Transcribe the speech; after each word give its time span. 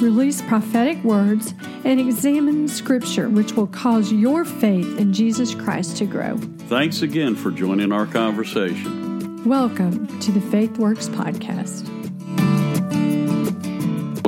release 0.00 0.42
prophetic 0.42 1.02
words, 1.04 1.54
and 1.84 2.00
examine 2.00 2.68
scripture 2.68 3.28
which 3.28 3.52
will 3.52 3.66
cause 3.66 4.12
your 4.12 4.44
faith 4.44 4.98
in 4.98 5.12
Jesus 5.12 5.54
Christ 5.54 5.96
to 5.98 6.06
grow. 6.06 6.36
Thanks 6.68 7.02
again 7.02 7.34
for 7.34 7.50
joining 7.50 7.92
our 7.92 8.06
conversation. 8.06 9.44
Welcome 9.44 10.20
to 10.20 10.32
the 10.32 10.40
Faith 10.40 10.78
Works 10.78 11.08
Podcast. 11.08 12.03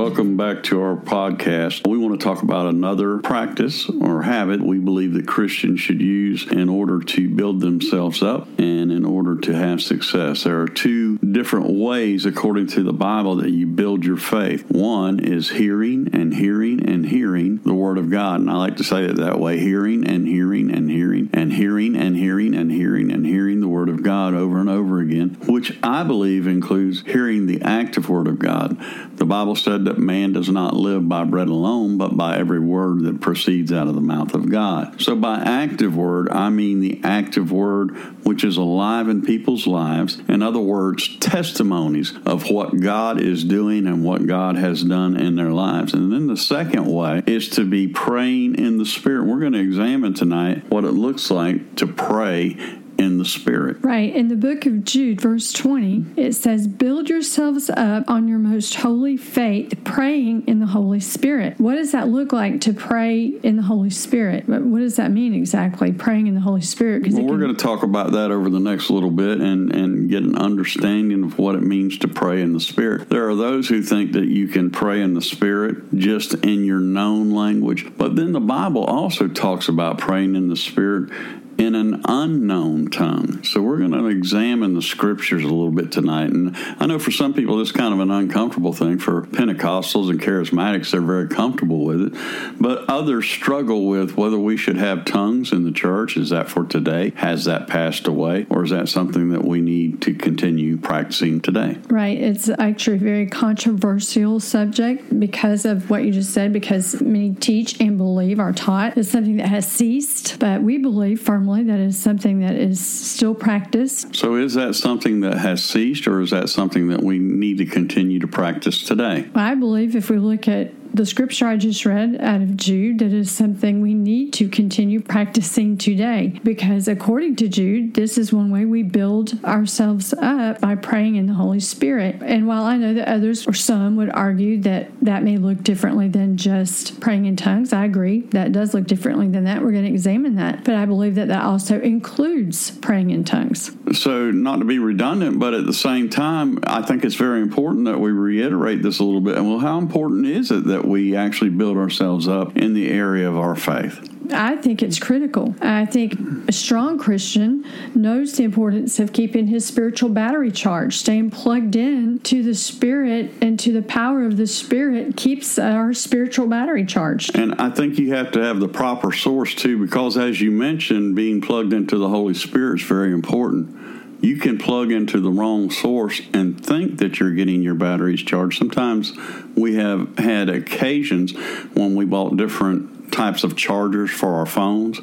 Welcome 0.06 0.37
back 0.37 0.62
to 0.65 0.80
our 0.83 0.95
podcast. 0.95 1.84
We 1.84 1.98
want 1.98 2.20
to 2.20 2.24
talk 2.24 2.45
about 2.45 2.66
another 2.66 3.19
practice 3.19 3.91
or 3.91 4.23
habit 4.23 4.62
we 4.62 4.78
believe 4.78 5.14
that 5.14 5.27
Christians 5.27 5.80
should 5.80 6.01
use 6.01 6.47
in 6.47 6.69
order 6.69 7.01
to 7.01 7.28
build 7.28 7.59
themselves 7.59 8.23
up 8.23 8.47
and 8.56 8.92
in 8.92 9.05
order 9.05 9.34
to 9.34 9.52
have 9.52 9.83
success. 9.83 10.45
There 10.45 10.61
are 10.61 10.69
two 10.69 11.19
different 11.19 11.70
ways, 11.70 12.24
according 12.24 12.69
to 12.69 12.84
the 12.84 12.92
Bible, 12.92 13.34
that 13.38 13.50
you 13.50 13.66
build 13.66 14.05
your 14.05 14.16
faith. 14.16 14.70
One 14.70 15.19
is 15.19 15.50
hearing 15.50 16.11
and 16.12 16.33
hearing 16.33 16.88
and 16.88 17.05
hearing 17.05 17.56
the 17.64 17.75
Word 17.75 17.98
of 17.98 18.09
God. 18.09 18.38
And 18.38 18.48
I 18.48 18.55
like 18.59 18.77
to 18.77 18.84
say 18.84 19.06
it 19.06 19.16
that 19.16 19.41
way 19.41 19.59
hearing 19.59 20.06
and 20.06 20.28
hearing 20.28 20.70
and 20.70 20.88
hearing 20.88 21.16
and 21.32 21.52
hearing 21.52 21.96
and 21.96 22.16
hearing 22.16 22.55
and 22.55 22.70
hearing 22.70 23.10
and 23.10 23.27
hearing 23.27 23.60
the 23.60 23.69
Word 23.69 23.88
of 23.88 24.02
God 24.02 24.34
over 24.34 24.58
and 24.58 24.69
over 24.69 25.00
again, 25.00 25.36
which 25.46 25.77
I 25.82 26.02
believe 26.02 26.46
includes 26.46 27.02
hearing 27.02 27.46
the 27.46 27.62
active 27.62 28.08
Word 28.08 28.27
of 28.27 28.38
God. 28.38 28.78
The 29.16 29.24
Bible 29.24 29.56
said 29.56 29.86
that 29.86 29.98
man 29.98 30.32
does 30.32 30.48
not 30.48 30.74
live 30.74 31.08
by 31.08 31.24
bread 31.24 31.48
alone, 31.48 31.97
but 31.98 32.16
by 32.16 32.36
every 32.36 32.60
word 32.60 33.02
that 33.04 33.20
proceeds 33.20 33.72
out 33.72 33.88
of 33.88 33.94
the 33.94 34.00
mouth 34.00 34.34
of 34.34 34.50
God. 34.50 35.00
So, 35.00 35.16
by 35.16 35.38
active 35.38 35.97
word, 35.97 36.28
I 36.30 36.50
mean 36.50 36.80
the 36.80 37.00
active 37.02 37.50
word 37.50 37.97
which 38.27 38.44
is 38.44 38.56
alive 38.56 39.08
in 39.08 39.22
people's 39.22 39.66
lives. 39.66 40.20
In 40.28 40.42
other 40.42 40.58
words, 40.58 41.16
testimonies 41.19 42.12
of 42.27 42.50
what 42.50 42.80
God 42.80 43.20
is 43.20 43.44
doing 43.44 43.86
and 43.86 44.04
what 44.04 44.27
God 44.27 44.56
has 44.56 44.82
done 44.82 45.16
in 45.16 45.36
their 45.36 45.52
lives. 45.52 45.94
And 45.94 46.12
then 46.12 46.27
the 46.27 46.36
second 46.36 46.86
way 46.86 47.22
is 47.27 47.48
to 47.50 47.64
be 47.64 47.86
praying 47.86 48.56
in 48.56 48.78
the 48.78 48.84
Spirit. 48.84 49.27
We're 49.27 49.41
going 49.41 49.52
to 49.52 49.60
examine 49.60 50.12
tonight 50.12 50.69
what 50.69 50.84
it 50.84 50.92
looks 50.92 51.16
like 51.31 51.77
to 51.77 51.86
pray 51.86 52.56
in 52.98 53.19
the 53.19 53.25
Spirit. 53.25 53.78
Right. 53.83 54.14
In 54.14 54.28
the 54.28 54.36
book 54.36 54.66
of 54.66 54.84
Jude, 54.84 55.20
verse 55.20 55.52
20, 55.52 56.06
it 56.16 56.34
says, 56.34 56.66
Build 56.66 57.08
yourselves 57.08 57.70
up 57.70 58.08
on 58.08 58.28
your 58.28 58.38
most 58.38 58.75
holy 58.77 59.16
faith, 59.16 59.78
praying 59.84 60.47
in 60.47 60.61
the 60.61 60.66
Holy 60.66 61.00
Spirit. 61.00 61.58
What 61.58 61.75
does 61.75 61.92
that 61.92 62.08
look 62.08 62.33
like 62.33 62.61
to 62.62 62.72
pray 62.72 63.27
in 63.42 63.56
the 63.56 63.62
Holy 63.62 63.91
Spirit? 63.91 64.48
What 64.48 64.78
does 64.78 64.97
that 64.97 65.11
mean 65.11 65.34
exactly, 65.34 65.92
praying 65.92 66.27
in 66.27 66.34
the 66.34 66.41
Holy 66.41 66.61
Spirit? 66.61 67.06
Well, 67.12 67.25
we're 67.25 67.38
going 67.38 67.55
to 67.55 67.62
talk 67.62 67.83
about 67.83 68.12
that 68.12 68.30
over 68.30 68.48
the 68.48 68.61
next 68.61 68.91
little 68.91 69.10
bit 69.10 69.41
and, 69.41 69.75
and 69.75 70.08
get 70.08 70.22
an 70.22 70.36
understanding 70.36 71.25
of 71.25 71.38
what 71.38 71.55
it 71.55 71.62
means 71.62 71.98
to 71.98 72.08
pray 72.08 72.42
in 72.42 72.53
the 72.53 72.60
Spirit. 72.60 73.08
There 73.08 73.28
are 73.28 73.34
those 73.34 73.69
who 73.69 73.83
think 73.83 74.12
that 74.12 74.27
you 74.27 74.48
can 74.48 74.70
pray 74.70 75.03
in 75.03 75.14
the 75.14 75.22
Spirit 75.22 75.94
just 75.94 76.34
in 76.34 76.64
your 76.64 76.81
known 76.81 77.33
language, 77.33 77.86
but 77.97 78.16
then 78.16 78.33
the 78.33 78.41
Bible 78.41 78.84
also 78.84 79.28
talks 79.28 79.69
about 79.69 79.98
praying 79.98 80.34
in 80.36 80.48
the 80.48 80.56
Spirit 80.56 81.10
in 81.59 81.75
an 81.75 82.03
unknown 82.05 82.91
tongue. 82.91 83.43
So 83.43 83.62
we're 83.62 83.79
going 83.79 83.93
to 83.93 84.07
examine 84.07 84.75
the 84.75 84.83
scriptures 84.83 85.43
a 85.43 85.47
little 85.47 85.71
bit 85.71 85.91
tonight. 85.91 86.31
And 86.31 86.56
I 86.78 86.87
know 86.87 86.99
for 86.99 87.11
some 87.11 87.33
people 87.33 87.61
it's 87.61 87.72
kind 87.72 87.94
of 87.94 88.00
an 88.00 88.11
uncomfortable 88.11 88.72
thing. 88.72 88.99
For 88.99 89.22
Pentecostals 89.22 90.11
and 90.11 90.21
charismatics, 90.21 90.91
they're 90.91 91.00
very 91.00 91.28
comfortable 91.28 91.84
with 91.84 92.03
it. 92.03 92.12
But 92.61 92.84
others 92.89 93.27
struggle 93.27 93.87
with 93.87 94.16
whether 94.16 94.39
we 94.39 94.56
should 94.56 94.77
have 94.77 95.05
tongues 95.05 95.53
in 95.53 95.65
the 95.65 95.72
church. 95.72 96.16
Is 96.16 96.31
that 96.31 96.49
for 96.49 96.65
today? 96.65 97.12
Has 97.16 97.47
that 97.47 97.69
passed 97.69 98.06
away? 98.06 98.47
Or 98.50 98.65
is 98.65 98.71
that 98.71 98.89
something 98.89 99.31
that 99.31 99.45
we 99.45 99.61
need 99.61 100.03
to 100.03 100.15
continue 100.15 100.77
practicing 100.77 101.41
today? 101.41 101.78
Right. 101.89 102.19
It's 102.19 102.50
actually 102.59 102.97
a 102.97 103.00
very 103.00 103.27
controversial 103.27 104.41
subject 104.41 105.19
because 105.19 105.65
of 105.65 105.89
what 105.89 106.05
you 106.05 106.12
just 106.12 106.34
said, 106.34 106.53
because 106.53 107.00
many 107.00 107.34
teach 107.34 107.81
and 107.81 107.97
believe 107.97 108.39
are 108.41 108.53
taught 108.53 108.99
is 108.99 109.11
something 109.11 109.37
that 109.39 109.49
has 109.49 109.66
ceased. 109.66 110.39
But 110.39 110.62
we 110.62 110.78
believe 110.78 111.21
firmly 111.21 111.46
that 111.47 111.81
is 111.81 111.99
something 111.99 112.41
that 112.41 112.55
is 112.55 112.84
still 112.84 113.34
practiced. 113.34 114.15
So, 114.15 114.37
is 114.37 114.55
that 114.55 114.75
something 114.75 115.21
that 115.21 115.39
has 115.39 115.65
ceased, 115.65 116.07
or 116.07 116.21
is 116.21 116.31
that 116.31 116.49
something 116.49 116.89
that 116.89 117.03
we 117.03 117.19
need 117.19 117.59
to 117.59 117.67
continue 117.67 118.19
to 118.21 118.29
practice 118.29 118.83
today? 118.83 119.29
I 119.34 119.55
believe 119.55 119.97
if 119.97 120.11
we 120.11 120.19
look 120.19 120.49
at 120.49 120.73
the 120.97 121.07
scripture 121.07 121.47
I 121.47 121.59
just 121.59 121.84
read 121.84 122.17
out 122.21 122.41
of 122.41 122.57
Jude, 122.57 123.01
that 123.01 123.12
is 123.12 123.31
something 123.31 123.83
we 123.83 123.93
need 123.93 124.33
to 124.34 124.49
continue 124.49 125.01
practicing 125.01 125.77
today. 125.77 126.41
Because 126.43 126.89
according 126.89 127.37
to 127.37 127.49
Jude, 127.49 127.95
this 127.95 128.17
is 128.17 128.33
one 128.33 128.51
way 128.51 128.65
we 128.65 128.83
build 128.83 129.39
ourselves 129.45 130.15
up 130.15 130.61
by 130.61 130.75
praying 130.75 131.17
in 131.17 131.27
the 131.27 131.34
Holy 131.34 131.61
Spirit. 131.61 132.23
And 132.23 132.47
while 132.47 132.65
I 132.65 132.79
know 132.79 132.95
that 132.95 133.09
others 133.09 133.47
or 133.47 133.53
some 133.53 133.97
would 133.97 134.11
argue 134.11 134.59
that 134.62 134.91
that 135.03 135.23
may 135.23 135.37
look 135.37 135.62
differently 135.62 136.09
than 136.09 136.39
just 136.39 136.99
praying 136.99 137.27
in 137.27 137.37
tongues, 137.37 137.75
I 137.75 137.84
agree 137.84 138.21
that 138.31 138.53
does 138.53 138.73
look 138.73 138.87
differently 138.87 139.28
than 139.28 139.45
that. 139.45 139.63
We're 139.63 139.73
going 139.73 139.84
to 139.84 139.91
examine 139.91 140.37
that. 140.37 140.65
But 140.65 140.77
I 140.77 140.87
believe 140.87 141.15
that 141.17 141.28
that 141.28 141.43
also 141.43 141.78
includes 141.78 142.71
praying 142.71 143.11
in 143.11 143.25
tongues. 143.25 143.71
So, 143.93 144.31
not 144.31 144.61
to 144.61 144.65
be 144.65 144.78
redundant, 144.78 145.39
but 145.39 145.53
at 145.53 145.67
the 145.67 145.75
same 145.75 146.09
time, 146.09 146.59
I 146.67 146.81
think 146.83 147.05
it's 147.05 147.15
very 147.15 147.43
important 147.43 147.84
that 147.84 148.01
we 148.01 148.11
reiterate 148.13 148.83
this 148.83 148.99
a 148.99 149.05
little 149.05 149.21
bit. 149.21 149.37
And 149.37 149.47
well, 149.47 149.59
how 149.59 149.78
important 149.78 150.27
is 150.27 150.51
it 150.51 150.65
that 150.65 150.85
we 150.86 151.16
actually 151.16 151.50
build 151.50 151.76
ourselves 151.76 152.28
up 152.28 152.56
in 152.56 152.74
the 152.74 152.88
area 152.91 153.28
of 153.28 153.36
our 153.36 153.56
faith. 153.56 154.12
I 154.32 154.56
think 154.56 154.82
it's 154.82 154.98
critical. 154.98 155.54
I 155.60 155.84
think 155.84 156.19
a 156.48 156.52
strong 156.52 156.98
Christian 156.98 157.64
knows 157.94 158.32
the 158.32 158.42
importance 158.42 158.98
of 158.98 159.12
keeping 159.12 159.47
his 159.47 159.64
spiritual 159.64 160.08
battery 160.08 160.50
charged, 160.50 160.98
staying 160.98 161.30
plugged 161.30 161.76
in 161.76 162.19
to 162.20 162.42
the 162.42 162.54
Spirit 162.54 163.32
and 163.41 163.58
to 163.60 163.72
the 163.72 163.82
power 163.82 164.24
of 164.24 164.36
the 164.36 164.47
Spirit 164.47 165.16
keeps 165.16 165.58
our 165.58 165.92
spiritual 165.92 166.47
battery 166.48 166.84
charged. 166.84 167.36
And 167.36 167.54
I 167.60 167.70
think 167.70 167.98
you 167.98 168.14
have 168.14 168.32
to 168.32 168.41
have 168.41 168.58
the 168.58 168.68
proper 168.68 169.12
source 169.12 169.54
too, 169.54 169.78
because 169.78 170.16
as 170.16 170.41
you 170.41 170.50
mentioned, 170.50 171.14
being 171.14 171.41
plugged 171.41 171.72
into 171.72 171.97
the 171.98 172.08
Holy 172.08 172.34
Spirit 172.34 172.80
is 172.80 172.86
very 172.86 173.12
important 173.12 173.96
you 174.21 174.37
can 174.38 174.59
plug 174.59 174.91
into 174.91 175.21
the 175.21 175.31
wrong 175.31 175.71
source 175.71 176.21
and 176.32 176.65
think 176.65 176.99
that 176.99 177.21
you're 177.21 177.32
getting 177.32 177.62
your 177.62 177.75
batteries 177.75 178.22
charged. 178.22 178.59
Sometimes 178.59 179.12
we 179.54 179.77
have 179.77 180.19
had 180.19 180.49
occasions 180.49 181.32
when 181.75 181.94
we 181.94 182.04
bought 182.04 182.37
different 182.37 183.12
types 183.12 183.44
of 183.44 183.56
chargers 183.56 184.10
for 184.10 184.34
our 184.34 184.47
phones 184.47 185.00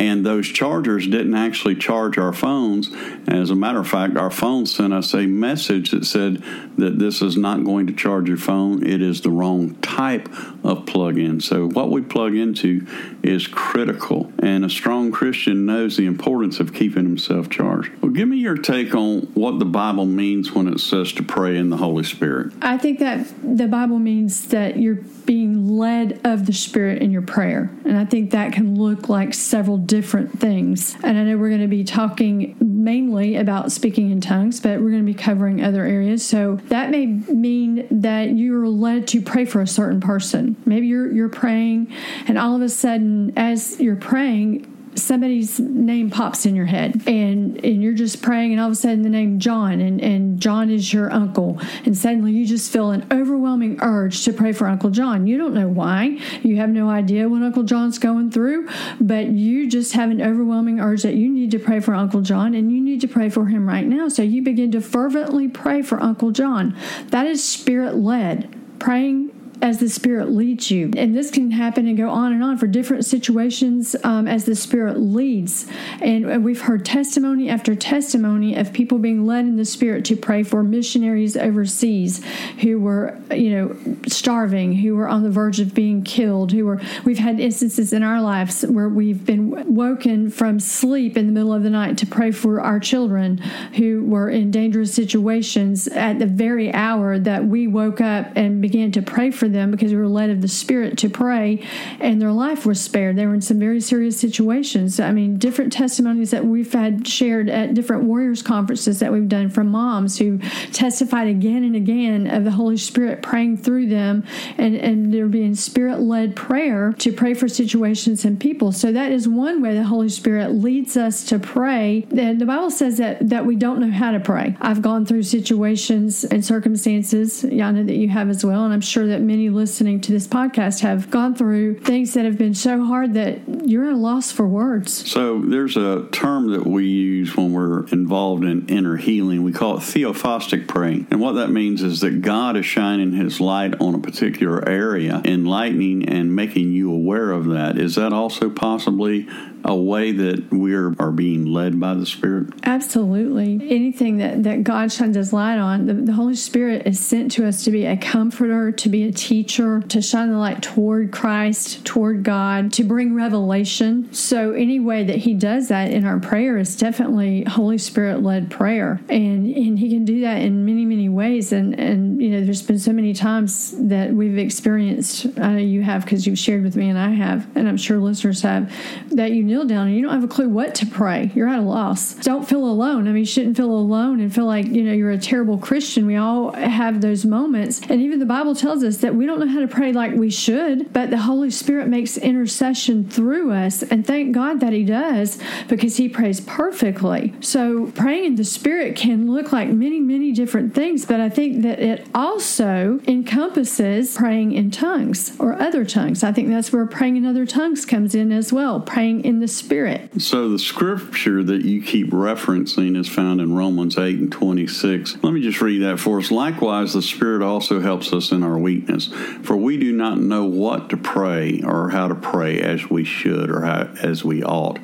and 0.00 0.24
those 0.24 0.48
chargers 0.48 1.06
didn't 1.06 1.34
actually 1.34 1.74
charge 1.74 2.16
our 2.16 2.32
phones. 2.32 2.90
As 3.28 3.50
a 3.50 3.54
matter 3.54 3.80
of 3.80 3.86
fact, 3.86 4.16
our 4.16 4.30
phone 4.30 4.64
sent 4.64 4.94
us 4.94 5.12
a 5.12 5.26
message 5.26 5.90
that 5.90 6.06
said 6.06 6.42
that 6.78 6.98
this 6.98 7.20
is 7.20 7.36
not 7.36 7.64
going 7.64 7.86
to 7.86 7.92
charge 7.92 8.26
your 8.26 8.38
phone. 8.38 8.84
It 8.84 9.02
is 9.02 9.20
the 9.20 9.28
wrong 9.28 9.74
type 9.82 10.30
of 10.64 10.86
plug 10.86 11.18
in. 11.18 11.42
So, 11.42 11.68
what 11.68 11.90
we 11.90 12.00
plug 12.00 12.34
into 12.34 12.86
is 13.22 13.46
critical. 13.46 14.32
And 14.38 14.64
a 14.64 14.70
strong 14.70 15.12
Christian 15.12 15.66
knows 15.66 15.98
the 15.98 16.06
importance 16.06 16.60
of 16.60 16.72
keeping 16.72 17.04
himself 17.04 17.50
charged. 17.50 17.92
Well, 18.00 18.12
give 18.12 18.26
me 18.26 18.38
your 18.38 18.56
take 18.56 18.94
on 18.94 19.22
what 19.34 19.58
the 19.58 19.66
Bible 19.66 20.06
means 20.06 20.52
when 20.52 20.66
it 20.66 20.80
says 20.80 21.12
to 21.12 21.22
pray 21.22 21.58
in 21.58 21.68
the 21.68 21.76
Holy 21.76 22.04
Spirit. 22.04 22.54
I 22.62 22.78
think 22.78 23.00
that 23.00 23.26
the 23.42 23.68
Bible 23.68 23.98
means 23.98 24.48
that 24.48 24.78
you're 24.78 24.94
being 25.26 25.68
led 25.76 26.20
of 26.24 26.46
the 26.46 26.54
Spirit 26.54 27.02
in 27.02 27.10
your 27.10 27.22
prayer. 27.22 27.70
And 27.84 27.98
I 27.98 28.06
think 28.06 28.30
that 28.30 28.54
can 28.54 28.80
look 28.80 29.10
like 29.10 29.34
several 29.34 29.76
different 29.90 30.38
things. 30.38 30.94
And 31.02 31.18
I 31.18 31.24
know 31.24 31.36
we're 31.36 31.48
going 31.48 31.62
to 31.62 31.66
be 31.66 31.82
talking 31.82 32.56
mainly 32.60 33.34
about 33.34 33.72
speaking 33.72 34.12
in 34.12 34.20
tongues, 34.20 34.60
but 34.60 34.80
we're 34.80 34.92
going 34.92 35.04
to 35.04 35.12
be 35.12 35.18
covering 35.18 35.64
other 35.64 35.84
areas. 35.84 36.24
So 36.24 36.60
that 36.68 36.90
may 36.90 37.06
mean 37.06 37.88
that 37.90 38.30
you're 38.30 38.68
led 38.68 39.08
to 39.08 39.20
pray 39.20 39.44
for 39.44 39.60
a 39.60 39.66
certain 39.66 40.00
person. 40.00 40.54
Maybe 40.64 40.86
you're 40.86 41.10
you're 41.10 41.28
praying 41.28 41.92
and 42.28 42.38
all 42.38 42.54
of 42.54 42.62
a 42.62 42.68
sudden 42.68 43.32
as 43.36 43.80
you're 43.80 43.96
praying 43.96 44.64
somebody's 45.00 45.58
name 45.58 46.10
pops 46.10 46.46
in 46.46 46.54
your 46.54 46.66
head 46.66 47.02
and 47.06 47.62
and 47.64 47.82
you're 47.82 47.94
just 47.94 48.22
praying 48.22 48.52
and 48.52 48.60
all 48.60 48.66
of 48.66 48.72
a 48.72 48.76
sudden 48.76 49.02
the 49.02 49.08
name 49.08 49.38
John 49.38 49.80
and 49.80 50.00
and 50.00 50.40
John 50.40 50.70
is 50.70 50.92
your 50.92 51.12
uncle 51.12 51.60
and 51.84 51.96
suddenly 51.96 52.32
you 52.32 52.46
just 52.46 52.72
feel 52.72 52.90
an 52.90 53.06
overwhelming 53.12 53.78
urge 53.80 54.24
to 54.24 54.32
pray 54.32 54.52
for 54.52 54.66
Uncle 54.66 54.90
John. 54.90 55.26
You 55.26 55.38
don't 55.38 55.54
know 55.54 55.68
why. 55.68 56.18
You 56.42 56.56
have 56.56 56.70
no 56.70 56.88
idea 56.88 57.28
what 57.28 57.42
Uncle 57.42 57.62
John's 57.62 57.98
going 57.98 58.30
through, 58.30 58.68
but 59.00 59.28
you 59.28 59.68
just 59.68 59.92
have 59.92 60.10
an 60.10 60.22
overwhelming 60.22 60.80
urge 60.80 61.02
that 61.02 61.14
you 61.14 61.30
need 61.30 61.50
to 61.52 61.58
pray 61.58 61.80
for 61.80 61.94
Uncle 61.94 62.20
John 62.20 62.54
and 62.54 62.72
you 62.72 62.80
need 62.80 63.00
to 63.00 63.08
pray 63.08 63.28
for 63.28 63.46
him 63.46 63.68
right 63.68 63.86
now. 63.86 64.08
So 64.08 64.22
you 64.22 64.42
begin 64.42 64.72
to 64.72 64.80
fervently 64.80 65.48
pray 65.48 65.82
for 65.82 66.02
Uncle 66.02 66.30
John. 66.30 66.76
That 67.08 67.26
is 67.26 67.42
spirit 67.42 67.96
led. 67.96 68.56
Praying 68.78 69.39
as 69.62 69.78
the 69.78 69.88
Spirit 69.88 70.30
leads 70.30 70.70
you. 70.70 70.90
And 70.96 71.16
this 71.16 71.30
can 71.30 71.50
happen 71.50 71.86
and 71.86 71.96
go 71.96 72.08
on 72.08 72.32
and 72.32 72.42
on 72.42 72.58
for 72.58 72.66
different 72.66 73.04
situations 73.04 73.96
um, 74.04 74.26
as 74.26 74.44
the 74.44 74.54
Spirit 74.54 74.98
leads. 74.98 75.66
And 76.00 76.44
we've 76.44 76.60
heard 76.60 76.84
testimony 76.84 77.48
after 77.48 77.74
testimony 77.74 78.56
of 78.56 78.72
people 78.72 78.98
being 78.98 79.26
led 79.26 79.44
in 79.44 79.56
the 79.56 79.64
Spirit 79.64 80.04
to 80.06 80.16
pray 80.16 80.42
for 80.42 80.62
missionaries 80.62 81.36
overseas 81.36 82.24
who 82.60 82.80
were, 82.80 83.18
you 83.30 83.50
know, 83.50 83.76
starving, 84.06 84.74
who 84.74 84.96
were 84.96 85.08
on 85.08 85.22
the 85.22 85.30
verge 85.30 85.60
of 85.60 85.74
being 85.74 86.02
killed, 86.02 86.52
who 86.52 86.64
were, 86.66 86.80
we've 87.04 87.18
had 87.18 87.38
instances 87.38 87.92
in 87.92 88.02
our 88.02 88.20
lives 88.20 88.62
where 88.62 88.88
we've 88.88 89.24
been 89.24 89.74
woken 89.74 90.30
from 90.30 90.58
sleep 90.58 91.16
in 91.16 91.26
the 91.26 91.32
middle 91.32 91.52
of 91.52 91.62
the 91.62 91.70
night 91.70 91.98
to 91.98 92.06
pray 92.06 92.30
for 92.30 92.60
our 92.60 92.80
children 92.80 93.38
who 93.74 94.04
were 94.04 94.28
in 94.30 94.50
dangerous 94.50 94.94
situations 94.94 95.86
at 95.88 96.18
the 96.18 96.26
very 96.26 96.72
hour 96.72 97.18
that 97.18 97.44
we 97.44 97.66
woke 97.66 98.00
up 98.00 98.26
and 98.36 98.62
began 98.62 98.90
to 98.92 99.02
pray 99.02 99.30
for 99.30 99.49
them 99.52 99.70
because 99.70 99.92
we 99.92 99.98
were 99.98 100.08
led 100.08 100.30
of 100.30 100.40
the 100.40 100.48
Spirit 100.48 100.98
to 100.98 101.08
pray, 101.08 101.66
and 101.98 102.20
their 102.20 102.32
life 102.32 102.66
was 102.66 102.80
spared. 102.80 103.16
They 103.16 103.26
were 103.26 103.34
in 103.34 103.40
some 103.40 103.58
very 103.58 103.80
serious 103.80 104.18
situations. 104.18 105.00
I 105.00 105.12
mean, 105.12 105.38
different 105.38 105.72
testimonies 105.72 106.30
that 106.30 106.44
we've 106.44 106.72
had 106.72 107.06
shared 107.06 107.48
at 107.48 107.74
different 107.74 108.04
warriors 108.04 108.42
conferences 108.42 109.00
that 109.00 109.12
we've 109.12 109.28
done 109.28 109.48
from 109.48 109.68
moms 109.68 110.18
who 110.18 110.38
testified 110.72 111.28
again 111.28 111.64
and 111.64 111.76
again 111.76 112.26
of 112.26 112.44
the 112.44 112.50
Holy 112.50 112.76
Spirit 112.76 113.22
praying 113.22 113.58
through 113.58 113.86
them 113.86 114.24
and, 114.58 114.76
and 114.76 115.12
there 115.12 115.26
being 115.26 115.54
spirit 115.54 116.00
led 116.00 116.36
prayer 116.36 116.92
to 116.98 117.12
pray 117.12 117.34
for 117.34 117.48
situations 117.48 118.24
and 118.24 118.38
people. 118.38 118.72
So 118.72 118.92
that 118.92 119.12
is 119.12 119.28
one 119.28 119.62
way 119.62 119.74
the 119.74 119.84
Holy 119.84 120.08
Spirit 120.08 120.52
leads 120.52 120.96
us 120.96 121.24
to 121.26 121.38
pray. 121.38 122.06
And 122.16 122.40
the 122.40 122.46
Bible 122.46 122.70
says 122.70 122.98
that, 122.98 123.28
that 123.28 123.46
we 123.46 123.56
don't 123.56 123.80
know 123.80 123.90
how 123.90 124.12
to 124.12 124.20
pray. 124.20 124.56
I've 124.60 124.82
gone 124.82 125.06
through 125.06 125.22
situations 125.24 126.24
and 126.24 126.44
circumstances, 126.44 127.44
know 127.44 127.84
that 127.84 127.96
you 127.96 128.08
have 128.08 128.28
as 128.28 128.44
well, 128.44 128.64
and 128.64 128.72
I'm 128.72 128.80
sure 128.80 129.06
that 129.06 129.20
many 129.20 129.39
listening 129.48 130.00
to 130.02 130.12
this 130.12 130.26
podcast 130.26 130.80
have 130.80 131.10
gone 131.10 131.34
through 131.34 131.78
things 131.78 132.12
that 132.14 132.24
have 132.24 132.36
been 132.36 132.54
so 132.54 132.84
hard 132.84 133.14
that 133.14 133.40
you're 133.66 133.86
at 133.86 133.94
a 133.94 133.96
loss 133.96 134.30
for 134.30 134.46
words. 134.46 135.10
So 135.10 135.40
there's 135.40 135.76
a 135.76 136.08
term 136.12 136.50
that 136.50 136.66
we 136.66 136.86
use 136.86 137.36
when 137.36 137.52
we're 137.52 137.86
involved 137.86 138.44
in 138.44 138.66
inner 138.68 138.96
healing. 138.96 139.42
We 139.42 139.52
call 139.52 139.76
it 139.76 139.80
theophostic 139.80 140.68
praying. 140.68 141.06
And 141.10 141.20
what 141.20 141.32
that 141.32 141.48
means 141.48 141.82
is 141.82 142.00
that 142.00 142.20
God 142.20 142.56
is 142.56 142.66
shining 142.66 143.12
his 143.12 143.40
light 143.40 143.80
on 143.80 143.94
a 143.94 143.98
particular 143.98 144.68
area, 144.68 145.22
enlightening 145.24 146.08
and 146.08 146.34
making 146.34 146.72
you 146.72 146.92
aware 146.92 147.30
of 147.30 147.46
that. 147.46 147.78
Is 147.78 147.94
that 147.94 148.12
also 148.12 148.50
possibly 148.50 149.28
a 149.64 149.74
way 149.74 150.12
that 150.12 150.52
we 150.52 150.74
are, 150.74 150.94
are 151.00 151.10
being 151.10 151.46
led 151.46 151.78
by 151.78 151.94
the 151.94 152.06
Spirit? 152.06 152.48
Absolutely. 152.64 153.60
Anything 153.70 154.18
that, 154.18 154.42
that 154.42 154.64
God 154.64 154.92
shines 154.92 155.16
his 155.16 155.32
light 155.32 155.58
on, 155.58 155.86
the, 155.86 155.94
the 155.94 156.12
Holy 156.12 156.34
Spirit 156.34 156.86
is 156.86 156.98
sent 156.98 157.32
to 157.32 157.46
us 157.46 157.64
to 157.64 157.70
be 157.70 157.86
a 157.86 157.96
comforter, 157.96 158.72
to 158.72 158.88
be 158.88 159.04
a 159.04 159.12
teacher, 159.12 159.80
to 159.88 160.00
shine 160.00 160.30
the 160.30 160.38
light 160.38 160.62
toward 160.62 161.12
Christ, 161.12 161.84
toward 161.84 162.22
God, 162.22 162.72
to 162.74 162.84
bring 162.84 163.14
revelation. 163.14 164.12
So, 164.12 164.52
any 164.52 164.80
way 164.80 165.04
that 165.04 165.16
he 165.16 165.34
does 165.34 165.68
that 165.68 165.90
in 165.90 166.04
our 166.04 166.18
prayer 166.18 166.56
is 166.58 166.76
definitely 166.76 167.44
Holy 167.44 167.78
Spirit 167.78 168.22
led 168.22 168.50
prayer. 168.50 169.00
And, 169.08 169.46
and 169.54 169.78
he 169.78 169.90
can 169.90 170.04
do 170.04 170.20
that 170.22 170.40
in 170.40 170.64
many, 170.64 170.84
many 170.84 171.08
ways. 171.08 171.52
And, 171.52 171.78
and, 171.78 172.22
you 172.22 172.30
know, 172.30 172.44
there's 172.44 172.62
been 172.62 172.78
so 172.78 172.92
many 172.92 173.14
times 173.14 173.74
that 173.88 174.12
we've 174.12 174.38
experienced, 174.38 175.26
I 175.38 175.52
know 175.52 175.58
you 175.58 175.82
have 175.82 176.04
because 176.04 176.26
you've 176.26 176.38
shared 176.38 176.62
with 176.62 176.76
me 176.76 176.88
and 176.88 176.98
I 176.98 177.10
have, 177.10 177.46
and 177.56 177.68
I'm 177.68 177.76
sure 177.76 177.98
listeners 177.98 178.42
have, 178.42 178.72
that 179.10 179.32
you 179.32 179.49
kneel 179.50 179.64
down 179.64 179.88
and 179.88 179.96
you 179.96 180.02
don't 180.02 180.12
have 180.12 180.24
a 180.24 180.28
clue 180.28 180.48
what 180.48 180.74
to 180.76 180.86
pray. 180.86 181.30
You're 181.34 181.48
at 181.48 181.58
a 181.58 181.62
loss. 181.62 182.14
Don't 182.14 182.48
feel 182.48 182.64
alone. 182.64 183.08
I 183.08 183.10
mean, 183.10 183.20
you 183.20 183.26
shouldn't 183.26 183.56
feel 183.56 183.72
alone 183.72 184.20
and 184.20 184.32
feel 184.32 184.46
like, 184.46 184.66
you 184.66 184.84
know, 184.84 184.92
you're 184.92 185.10
a 185.10 185.18
terrible 185.18 185.58
Christian. 185.58 186.06
We 186.06 186.16
all 186.16 186.52
have 186.52 187.00
those 187.00 187.24
moments. 187.24 187.80
And 187.88 188.00
even 188.00 188.20
the 188.20 188.26
Bible 188.26 188.54
tells 188.54 188.84
us 188.84 188.98
that 188.98 189.14
we 189.14 189.26
don't 189.26 189.40
know 189.40 189.48
how 189.48 189.60
to 189.60 189.68
pray 189.68 189.92
like 189.92 190.14
we 190.14 190.30
should, 190.30 190.92
but 190.92 191.10
the 191.10 191.18
Holy 191.18 191.50
Spirit 191.50 191.88
makes 191.88 192.16
intercession 192.16 193.08
through 193.08 193.52
us. 193.52 193.82
And 193.82 194.06
thank 194.06 194.32
God 194.32 194.60
that 194.60 194.72
He 194.72 194.84
does 194.84 195.38
because 195.68 195.96
He 195.96 196.08
prays 196.08 196.40
perfectly. 196.40 197.34
So 197.40 197.86
praying 197.96 198.24
in 198.24 198.34
the 198.36 198.44
Spirit 198.44 198.94
can 198.94 199.32
look 199.32 199.52
like 199.52 199.68
many, 199.68 199.98
many 199.98 200.30
different 200.30 200.74
things, 200.74 201.04
but 201.04 201.20
I 201.20 201.28
think 201.28 201.62
that 201.62 201.80
it 201.80 202.06
also 202.14 203.00
encompasses 203.08 204.14
praying 204.14 204.52
in 204.52 204.70
tongues 204.70 205.36
or 205.40 205.60
other 205.60 205.84
tongues. 205.84 206.22
I 206.22 206.30
think 206.30 206.48
that's 206.48 206.72
where 206.72 206.86
praying 206.86 207.16
in 207.16 207.26
other 207.26 207.46
tongues 207.46 207.84
comes 207.84 208.14
in 208.14 208.30
as 208.30 208.52
well. 208.52 208.80
Praying 208.80 209.24
in 209.24 209.39
the 209.40 209.48
Spirit. 209.48 210.20
So 210.20 210.48
the 210.48 210.58
scripture 210.58 211.42
that 211.42 211.62
you 211.62 211.82
keep 211.82 212.10
referencing 212.10 212.96
is 212.96 213.08
found 213.08 213.40
in 213.40 213.54
Romans 213.54 213.98
8 213.98 214.18
and 214.18 214.32
26. 214.32 215.16
Let 215.22 215.32
me 215.32 215.40
just 215.42 215.60
read 215.60 215.82
that 215.82 215.98
for 215.98 216.18
us. 216.18 216.30
Likewise, 216.30 216.92
the 216.92 217.02
Spirit 217.02 217.42
also 217.42 217.80
helps 217.80 218.12
us 218.12 218.30
in 218.30 218.42
our 218.42 218.58
weakness, 218.58 219.08
for 219.42 219.56
we 219.56 219.76
do 219.76 219.92
not 219.92 220.18
know 220.18 220.44
what 220.44 220.90
to 220.90 220.96
pray 220.96 221.62
or 221.62 221.90
how 221.90 222.08
to 222.08 222.14
pray 222.14 222.60
as 222.60 222.88
we 222.88 223.04
should 223.04 223.50
or 223.50 223.62
how, 223.62 223.90
as 224.02 224.24
we 224.24 224.42
ought. 224.42 224.78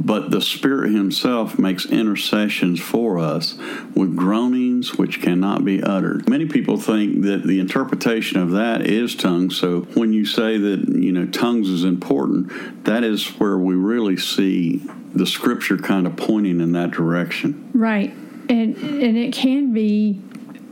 But 0.00 0.30
the 0.30 0.40
Spirit 0.40 0.92
Himself 0.92 1.58
makes 1.58 1.84
intercessions 1.84 2.80
for 2.80 3.18
us 3.18 3.58
with 3.94 4.16
groanings 4.16 4.96
which 4.96 5.20
cannot 5.20 5.64
be 5.64 5.82
uttered. 5.82 6.28
Many 6.28 6.46
people 6.46 6.78
think 6.78 7.22
that 7.22 7.44
the 7.44 7.58
interpretation 7.58 8.40
of 8.40 8.52
that 8.52 8.82
is 8.82 9.14
tongues. 9.14 9.56
So 9.56 9.80
when 9.94 10.12
you 10.12 10.24
say 10.24 10.56
that, 10.56 10.88
you 10.88 11.12
know, 11.12 11.26
tongues 11.26 11.68
is 11.68 11.84
important, 11.84 12.84
that 12.84 13.02
is 13.02 13.26
where 13.38 13.58
we 13.58 13.74
really 13.74 14.16
see 14.16 14.82
the 15.14 15.26
Scripture 15.26 15.76
kind 15.76 16.06
of 16.06 16.16
pointing 16.16 16.60
in 16.60 16.72
that 16.72 16.90
direction. 16.90 17.70
Right. 17.74 18.10
And, 18.48 18.76
and 18.76 19.16
it 19.16 19.32
can 19.34 19.72
be 19.72 20.22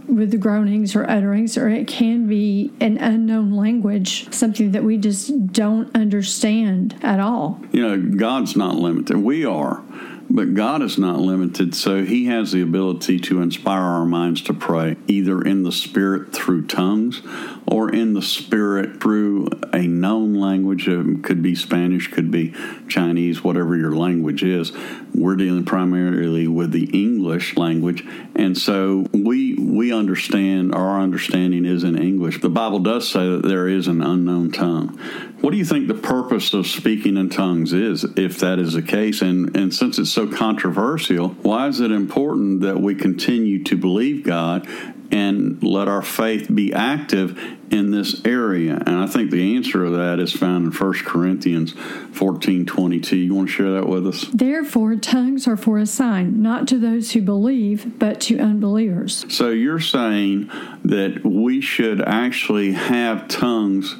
with 0.08 0.30
the 0.30 0.38
groanings 0.38 0.94
or 0.94 1.08
utterings, 1.08 1.56
or 1.56 1.68
it 1.68 1.86
can 1.86 2.26
be 2.26 2.72
an 2.80 2.98
unknown 2.98 3.52
language, 3.52 4.32
something 4.32 4.72
that 4.72 4.84
we 4.84 4.98
just 4.98 5.52
don't 5.52 5.94
understand 5.94 6.96
at 7.02 7.20
all. 7.20 7.60
You 7.72 7.82
know, 7.82 8.16
God's 8.16 8.56
not 8.56 8.76
limited. 8.76 9.16
We 9.18 9.44
are. 9.44 9.82
But 10.28 10.54
God 10.54 10.82
is 10.82 10.98
not 10.98 11.20
limited, 11.20 11.74
so 11.74 12.04
He 12.04 12.26
has 12.26 12.50
the 12.50 12.60
ability 12.60 13.20
to 13.20 13.40
inspire 13.40 13.80
our 13.80 14.04
minds 14.04 14.42
to 14.42 14.54
pray, 14.54 14.96
either 15.06 15.40
in 15.40 15.62
the 15.62 15.70
Spirit 15.70 16.32
through 16.32 16.66
tongues 16.66 17.22
or 17.64 17.94
in 17.94 18.14
the 18.14 18.22
Spirit 18.22 19.00
through 19.00 19.48
a 19.72 19.86
known 19.86 20.34
language. 20.34 20.88
It 20.88 21.22
could 21.22 21.42
be 21.42 21.54
Spanish, 21.54 22.08
could 22.08 22.32
be 22.32 22.54
Chinese, 22.88 23.44
whatever 23.44 23.76
your 23.76 23.94
language 23.94 24.42
is. 24.42 24.72
We're 25.16 25.36
dealing 25.36 25.64
primarily 25.64 26.46
with 26.46 26.72
the 26.72 26.84
English 26.92 27.56
language, 27.56 28.04
and 28.34 28.56
so 28.56 29.06
we 29.12 29.54
we 29.54 29.92
understand. 29.92 30.74
Our 30.74 31.00
understanding 31.00 31.64
is 31.64 31.84
in 31.84 31.96
English. 31.96 32.40
The 32.40 32.50
Bible 32.50 32.80
does 32.80 33.08
say 33.08 33.26
that 33.28 33.42
there 33.42 33.66
is 33.66 33.88
an 33.88 34.02
unknown 34.02 34.52
tongue. 34.52 34.98
What 35.40 35.50
do 35.52 35.56
you 35.56 35.64
think 35.64 35.88
the 35.88 35.94
purpose 35.94 36.52
of 36.54 36.66
speaking 36.66 37.16
in 37.16 37.30
tongues 37.30 37.72
is, 37.72 38.04
if 38.16 38.38
that 38.40 38.58
is 38.58 38.72
the 38.72 38.82
case? 38.82 39.22
And, 39.22 39.56
and 39.56 39.74
since 39.74 39.98
it's 39.98 40.10
so 40.10 40.26
controversial, 40.26 41.28
why 41.28 41.68
is 41.68 41.80
it 41.80 41.90
important 41.90 42.62
that 42.62 42.80
we 42.80 42.94
continue 42.94 43.62
to 43.64 43.76
believe 43.76 44.24
God 44.24 44.66
and 45.10 45.62
let 45.62 45.88
our 45.88 46.02
faith 46.02 46.48
be 46.52 46.72
active 46.72 47.38
in 47.70 47.90
this 47.90 48.24
area? 48.24 48.82
And 48.86 48.96
I 48.96 49.06
think 49.06 49.30
the 49.30 49.56
answer 49.56 49.84
to 49.84 49.90
that 49.90 50.18
is 50.18 50.32
found 50.32 50.66
in 50.66 50.72
1 50.72 50.92
Corinthians 51.04 51.72
14 52.12 52.66
22. 52.66 53.16
You 53.16 53.34
want 53.34 53.48
to 53.48 53.54
share 53.54 53.72
that 53.72 53.88
with 53.88 54.06
us? 54.06 54.26
Therefore, 54.32 54.96
tongues 54.96 55.46
are 55.46 55.56
for 55.56 55.78
a 55.78 55.86
sign, 55.86 56.42
not 56.42 56.68
to 56.68 56.78
those 56.78 57.12
who 57.12 57.22
believe, 57.22 57.98
but 57.98 58.20
to 58.22 58.38
unbelievers. 58.38 59.24
So 59.28 59.50
you're 59.50 59.80
saying 59.80 60.50
that 60.84 61.24
we 61.24 61.60
should 61.60 62.00
actually 62.00 62.72
have 62.72 63.28
tongues 63.28 63.96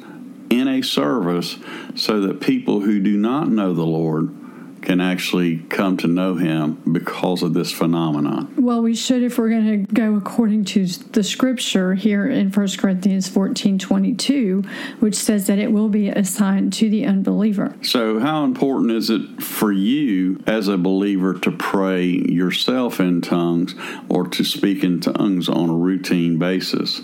in 0.49 0.67
a 0.67 0.81
service 0.81 1.57
so 1.95 2.21
that 2.21 2.41
people 2.41 2.81
who 2.81 2.99
do 2.99 3.17
not 3.17 3.49
know 3.49 3.73
the 3.73 3.85
Lord 3.85 4.36
can 4.87 5.01
actually 5.01 5.57
come 5.57 5.97
to 5.97 6.07
know 6.07 6.35
him 6.35 6.81
because 6.93 7.43
of 7.43 7.53
this 7.53 7.73
phenomenon. 7.73 8.53
Well, 8.57 8.81
we 8.81 8.95
should 8.95 9.21
if 9.21 9.37
we're 9.37 9.49
going 9.49 9.85
to 9.85 9.93
go 9.93 10.15
according 10.15 10.63
to 10.63 10.85
the 10.87 11.25
scripture 11.25 11.93
here 11.93 12.25
in 12.25 12.49
1 12.49 12.67
Corinthians 12.77 13.27
14 13.27 13.79
22, 13.79 14.63
which 15.01 15.15
says 15.15 15.45
that 15.47 15.59
it 15.59 15.73
will 15.73 15.89
be 15.89 16.07
assigned 16.07 16.71
to 16.71 16.89
the 16.89 17.05
unbeliever. 17.05 17.75
So, 17.81 18.19
how 18.19 18.45
important 18.45 18.91
is 18.91 19.09
it 19.09 19.43
for 19.43 19.73
you 19.73 20.41
as 20.47 20.69
a 20.69 20.77
believer 20.77 21.33
to 21.33 21.51
pray 21.51 22.05
yourself 22.05 23.01
in 23.01 23.19
tongues 23.19 23.75
or 24.07 24.25
to 24.29 24.45
speak 24.45 24.85
in 24.85 25.01
tongues 25.01 25.49
on 25.49 25.69
a 25.69 25.75
routine 25.75 26.39
basis? 26.39 27.01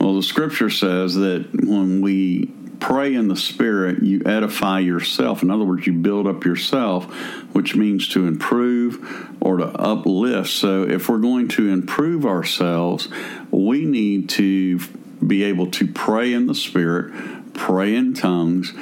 Well, 0.00 0.14
the 0.14 0.22
scripture 0.22 0.70
says 0.70 1.14
that 1.16 1.46
when 1.52 2.00
we 2.00 2.54
pray 2.80 3.14
in 3.14 3.28
the 3.28 3.36
Spirit, 3.36 4.02
you 4.02 4.22
edify 4.24 4.80
yourself. 4.80 5.42
In 5.42 5.50
other 5.50 5.64
words, 5.64 5.86
you 5.86 5.92
build 5.92 6.26
up 6.26 6.44
yourself, 6.44 7.04
which 7.52 7.74
means 7.74 8.08
to 8.08 8.26
improve 8.26 9.36
or 9.40 9.58
to 9.58 9.66
uplift. 9.66 10.50
So, 10.50 10.82
if 10.82 11.08
we're 11.08 11.18
going 11.18 11.48
to 11.48 11.68
improve 11.68 12.24
ourselves, 12.24 13.08
we 13.50 13.84
need 13.84 14.28
to 14.30 14.78
be 15.26 15.44
able 15.44 15.70
to 15.72 15.86
pray 15.86 16.32
in 16.32 16.46
the 16.46 16.54
Spirit, 16.54 17.12
pray 17.54 17.94
in 17.94 18.14
tongues, 18.14 18.72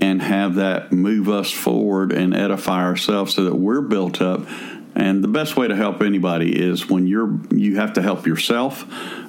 and 0.00 0.20
have 0.20 0.56
that 0.56 0.92
move 0.92 1.28
us 1.28 1.50
forward 1.50 2.12
and 2.12 2.34
edify 2.34 2.84
ourselves 2.84 3.34
so 3.34 3.44
that 3.44 3.54
we're 3.54 3.80
built 3.80 4.20
up. 4.20 4.46
And 4.94 5.24
the 5.24 5.28
best 5.28 5.56
way 5.56 5.66
to 5.66 5.74
help 5.74 6.02
anybody 6.02 6.60
is 6.60 6.88
when 6.88 7.06
you're 7.06 7.38
you 7.50 7.76
have 7.76 7.94
to 7.94 8.02
help 8.02 8.26
yourself 8.26 8.86